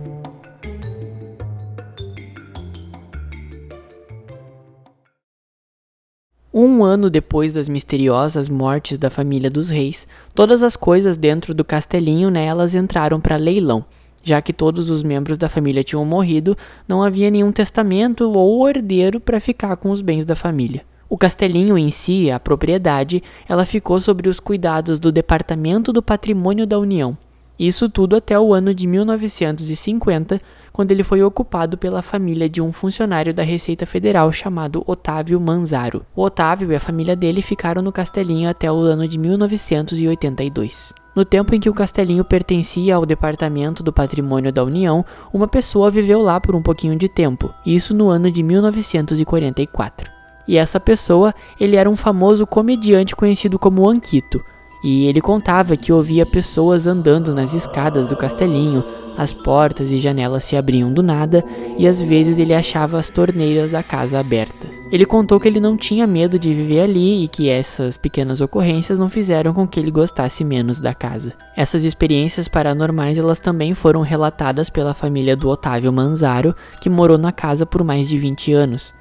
Um 6.53 6.83
ano 6.83 7.09
depois 7.09 7.51
das 7.51 7.67
misteriosas 7.67 8.47
mortes 8.47 8.97
da 8.97 9.09
família 9.09 9.49
dos 9.49 9.69
reis, 9.69 10.07
todas 10.33 10.63
as 10.63 10.75
coisas 10.75 11.17
dentro 11.17 11.53
do 11.53 11.65
castelinho 11.65 12.29
nelas 12.29 12.75
entraram 12.75 13.19
para 13.19 13.35
leilão. 13.35 13.83
Já 14.23 14.41
que 14.41 14.53
todos 14.53 14.89
os 14.89 15.03
membros 15.03 15.37
da 15.37 15.49
família 15.49 15.83
tinham 15.83 16.03
morrido, 16.03 16.57
não 16.87 17.03
havia 17.03 17.29
nenhum 17.29 17.51
testamento 17.51 18.31
ou 18.31 18.67
herdeiro 18.69 19.19
para 19.19 19.39
ficar 19.39 19.75
com 19.75 19.91
os 19.91 20.01
bens 20.01 20.25
da 20.25 20.35
família. 20.35 20.83
O 21.09 21.17
castelinho 21.17 21.77
em 21.77 21.91
si, 21.91 22.31
a 22.31 22.39
propriedade, 22.39 23.21
ela 23.47 23.65
ficou 23.65 23.99
sob 23.99 24.27
os 24.27 24.39
cuidados 24.39 24.97
do 24.97 25.11
Departamento 25.11 25.93
do 25.93 26.01
Patrimônio 26.01 26.65
da 26.65 26.79
União. 26.79 27.17
Isso 27.57 27.89
tudo 27.89 28.15
até 28.15 28.39
o 28.39 28.53
ano 28.53 28.73
de 28.73 28.85
1950, 28.85 30.41
quando 30.73 30.91
ele 30.91 31.03
foi 31.03 31.23
ocupado 31.23 31.77
pela 31.77 32.01
família 32.01 32.49
de 32.49 32.61
um 32.61 32.73
funcionário 32.73 33.33
da 33.33 33.43
Receita 33.43 33.85
Federal 33.85 34.29
chamado 34.31 34.83
Otávio 34.85 35.39
Manzaro. 35.39 36.05
O 36.13 36.21
Otávio 36.21 36.71
e 36.71 36.75
a 36.75 36.81
família 36.81 37.15
dele 37.15 37.41
ficaram 37.41 37.81
no 37.81 37.93
castelinho 37.93 38.49
até 38.49 38.69
o 38.69 38.75
ano 38.75 39.07
de 39.07 39.17
1982. 39.17 40.93
No 41.15 41.23
tempo 41.23 41.55
em 41.55 41.61
que 41.61 41.69
o 41.69 41.73
castelinho 41.73 42.25
pertencia 42.25 42.93
ao 42.93 43.05
Departamento 43.05 43.81
do 43.81 43.93
Patrimônio 43.93 44.51
da 44.51 44.65
União, 44.65 45.05
uma 45.33 45.47
pessoa 45.47 45.89
viveu 45.89 46.21
lá 46.21 46.41
por 46.41 46.53
um 46.55 46.61
pouquinho 46.61 46.97
de 46.97 47.07
tempo, 47.07 47.53
isso 47.65 47.95
no 47.95 48.09
ano 48.09 48.29
de 48.29 48.43
1944. 48.43 50.11
E 50.45 50.57
essa 50.57 50.77
pessoa, 50.77 51.33
ele 51.57 51.77
era 51.77 51.89
um 51.89 51.95
famoso 51.95 52.45
comediante 52.45 53.15
conhecido 53.15 53.57
como 53.57 53.89
Anquito. 53.89 54.43
E 54.85 55.07
ele 55.07 55.19
contava 55.19 55.75
que 55.75 55.91
ouvia 55.91 56.27
pessoas 56.27 56.85
andando 56.85 57.33
nas 57.33 57.55
escadas 57.55 58.07
do 58.07 58.15
castelinho, 58.15 58.83
as 59.17 59.33
portas 59.33 59.91
e 59.91 59.97
janelas 59.97 60.43
se 60.43 60.55
abriam 60.55 60.93
do 60.93 61.01
nada 61.01 61.43
e 61.75 61.87
às 61.87 61.99
vezes 61.99 62.37
ele 62.37 62.53
achava 62.53 62.99
as 62.99 63.09
torneiras 63.09 63.71
da 63.71 63.81
casa 63.81 64.19
abertas. 64.19 64.69
Ele 64.91 65.03
contou 65.03 65.39
que 65.39 65.47
ele 65.47 65.59
não 65.59 65.75
tinha 65.75 66.05
medo 66.05 66.37
de 66.37 66.53
viver 66.53 66.81
ali 66.81 67.23
e 67.23 67.27
que 67.27 67.49
essas 67.49 67.97
pequenas 67.97 68.41
ocorrências 68.41 68.99
não 68.99 69.09
fizeram 69.09 69.55
com 69.55 69.67
que 69.67 69.79
ele 69.79 69.89
gostasse 69.89 70.43
menos 70.43 70.79
da 70.79 70.93
casa. 70.93 71.33
Essas 71.57 71.83
experiências 71.83 72.47
paranormais 72.47 73.17
elas 73.17 73.39
também 73.39 73.73
foram 73.73 74.01
relatadas 74.01 74.69
pela 74.69 74.93
família 74.93 75.35
do 75.35 75.49
Otávio 75.49 75.91
Manzaro, 75.91 76.55
que 76.79 76.91
morou 76.91 77.17
na 77.17 77.31
casa 77.31 77.65
por 77.65 77.83
mais 77.83 78.07
de 78.07 78.19
20 78.19 78.53
anos. 78.53 78.93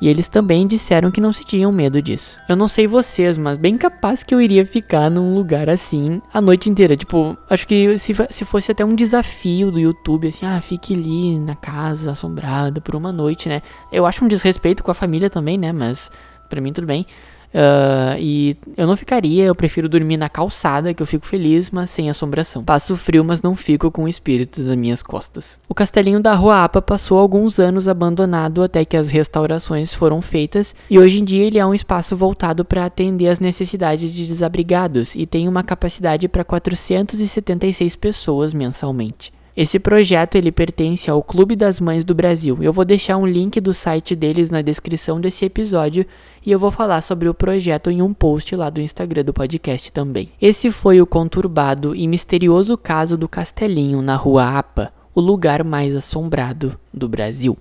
E 0.00 0.08
eles 0.08 0.28
também 0.28 0.66
disseram 0.66 1.10
que 1.10 1.20
não 1.20 1.32
se 1.32 1.44
tinham 1.44 1.72
medo 1.72 2.00
disso. 2.00 2.36
Eu 2.48 2.54
não 2.54 2.68
sei 2.68 2.86
vocês, 2.86 3.36
mas 3.36 3.58
bem 3.58 3.76
capaz 3.76 4.22
que 4.22 4.34
eu 4.34 4.40
iria 4.40 4.64
ficar 4.64 5.10
num 5.10 5.34
lugar 5.34 5.68
assim 5.68 6.22
a 6.32 6.40
noite 6.40 6.70
inteira. 6.70 6.96
Tipo, 6.96 7.36
acho 7.50 7.66
que 7.66 7.98
se, 7.98 8.14
se 8.30 8.44
fosse 8.44 8.70
até 8.70 8.84
um 8.84 8.94
desafio 8.94 9.70
do 9.70 9.80
YouTube, 9.80 10.28
assim, 10.28 10.46
ah, 10.46 10.60
fique 10.60 10.94
ali 10.94 11.38
na 11.38 11.56
casa 11.56 12.12
assombrada 12.12 12.80
por 12.80 12.94
uma 12.94 13.10
noite, 13.10 13.48
né? 13.48 13.60
Eu 13.90 14.06
acho 14.06 14.24
um 14.24 14.28
desrespeito 14.28 14.82
com 14.84 14.90
a 14.90 14.94
família 14.94 15.28
também, 15.28 15.58
né? 15.58 15.72
Mas 15.72 16.10
para 16.48 16.60
mim 16.60 16.72
tudo 16.72 16.86
bem. 16.86 17.04
Uh, 17.48 18.18
e 18.18 18.56
eu 18.76 18.86
não 18.86 18.96
ficaria, 18.96 19.44
eu 19.44 19.54
prefiro 19.54 19.88
dormir 19.88 20.16
na 20.16 20.28
calçada, 20.28 20.92
que 20.92 21.02
eu 21.02 21.06
fico 21.06 21.26
feliz, 21.26 21.70
mas 21.70 21.90
sem 21.90 22.10
assombração. 22.10 22.62
Passo 22.62 22.96
frio, 22.96 23.24
mas 23.24 23.40
não 23.40 23.56
fico 23.56 23.90
com 23.90 24.06
espíritos 24.06 24.64
nas 24.64 24.76
minhas 24.76 25.02
costas. 25.02 25.58
O 25.68 25.74
castelinho 25.74 26.20
da 26.20 26.34
Rua 26.34 26.64
Apa 26.64 26.82
passou 26.82 27.18
alguns 27.18 27.58
anos 27.58 27.88
abandonado 27.88 28.62
até 28.62 28.84
que 28.84 28.96
as 28.96 29.08
restaurações 29.08 29.94
foram 29.94 30.20
feitas, 30.20 30.74
e 30.90 30.98
hoje 30.98 31.20
em 31.20 31.24
dia 31.24 31.44
ele 31.44 31.58
é 31.58 31.66
um 31.66 31.74
espaço 31.74 32.16
voltado 32.16 32.64
para 32.64 32.84
atender 32.84 33.28
as 33.28 33.40
necessidades 33.40 34.12
de 34.12 34.26
desabrigados 34.26 35.14
e 35.14 35.26
tem 35.26 35.48
uma 35.48 35.62
capacidade 35.62 36.28
para 36.28 36.44
476 36.44 37.96
pessoas 37.96 38.52
mensalmente. 38.52 39.37
Esse 39.58 39.80
projeto 39.80 40.36
ele 40.36 40.52
pertence 40.52 41.10
ao 41.10 41.20
Clube 41.20 41.56
das 41.56 41.80
Mães 41.80 42.04
do 42.04 42.14
Brasil. 42.14 42.62
Eu 42.62 42.72
vou 42.72 42.84
deixar 42.84 43.16
um 43.16 43.26
link 43.26 43.60
do 43.60 43.74
site 43.74 44.14
deles 44.14 44.50
na 44.50 44.62
descrição 44.62 45.20
desse 45.20 45.44
episódio 45.44 46.06
e 46.46 46.52
eu 46.52 46.60
vou 46.60 46.70
falar 46.70 47.00
sobre 47.00 47.28
o 47.28 47.34
projeto 47.34 47.90
em 47.90 48.00
um 48.00 48.14
post 48.14 48.54
lá 48.54 48.70
do 48.70 48.80
Instagram 48.80 49.24
do 49.24 49.32
podcast 49.32 49.92
também. 49.92 50.30
Esse 50.40 50.70
foi 50.70 51.00
o 51.00 51.06
conturbado 51.06 51.92
e 51.92 52.06
misterioso 52.06 52.78
caso 52.78 53.18
do 53.18 53.28
Castelinho 53.28 54.00
na 54.00 54.14
Rua 54.14 54.44
Apa, 54.44 54.92
o 55.12 55.20
lugar 55.20 55.64
mais 55.64 55.92
assombrado 55.96 56.78
do 56.94 57.08
Brasil. 57.08 57.58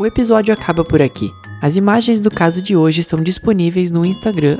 O 0.00 0.06
episódio 0.06 0.54
acaba 0.54 0.82
por 0.82 1.02
aqui. 1.02 1.28
As 1.66 1.74
imagens 1.74 2.20
do 2.20 2.30
caso 2.30 2.62
de 2.62 2.76
hoje 2.76 3.00
estão 3.00 3.20
disponíveis 3.20 3.90
no 3.90 4.06
Instagram 4.06 4.56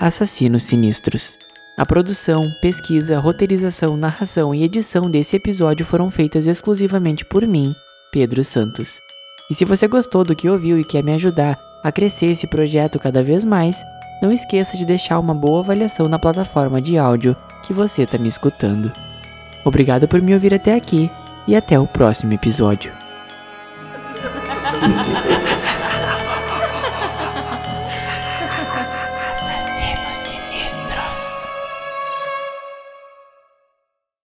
@assassinossinistros. 0.00 1.36
A 1.76 1.84
produção, 1.84 2.50
pesquisa, 2.62 3.18
roteirização, 3.18 3.94
narração 3.94 4.54
e 4.54 4.62
edição 4.64 5.10
desse 5.10 5.36
episódio 5.36 5.84
foram 5.84 6.10
feitas 6.10 6.46
exclusivamente 6.46 7.26
por 7.26 7.46
mim, 7.46 7.76
Pedro 8.10 8.42
Santos. 8.42 9.02
E 9.50 9.54
se 9.54 9.66
você 9.66 9.86
gostou 9.86 10.24
do 10.24 10.34
que 10.34 10.48
ouviu 10.48 10.80
e 10.80 10.84
quer 10.84 11.04
me 11.04 11.12
ajudar 11.12 11.58
a 11.84 11.92
crescer 11.92 12.28
esse 12.28 12.46
projeto 12.46 12.98
cada 12.98 13.22
vez 13.22 13.44
mais, 13.44 13.84
não 14.22 14.32
esqueça 14.32 14.78
de 14.78 14.86
deixar 14.86 15.18
uma 15.18 15.34
boa 15.34 15.60
avaliação 15.60 16.08
na 16.08 16.18
plataforma 16.18 16.80
de 16.80 16.96
áudio 16.96 17.36
que 17.64 17.74
você 17.74 18.04
está 18.04 18.16
me 18.16 18.28
escutando. 18.28 18.90
Obrigado 19.62 20.08
por 20.08 20.22
me 20.22 20.32
ouvir 20.32 20.54
até 20.54 20.74
aqui 20.74 21.10
e 21.46 21.54
até 21.54 21.78
o 21.78 21.86
próximo 21.86 22.32
episódio. 22.32 22.90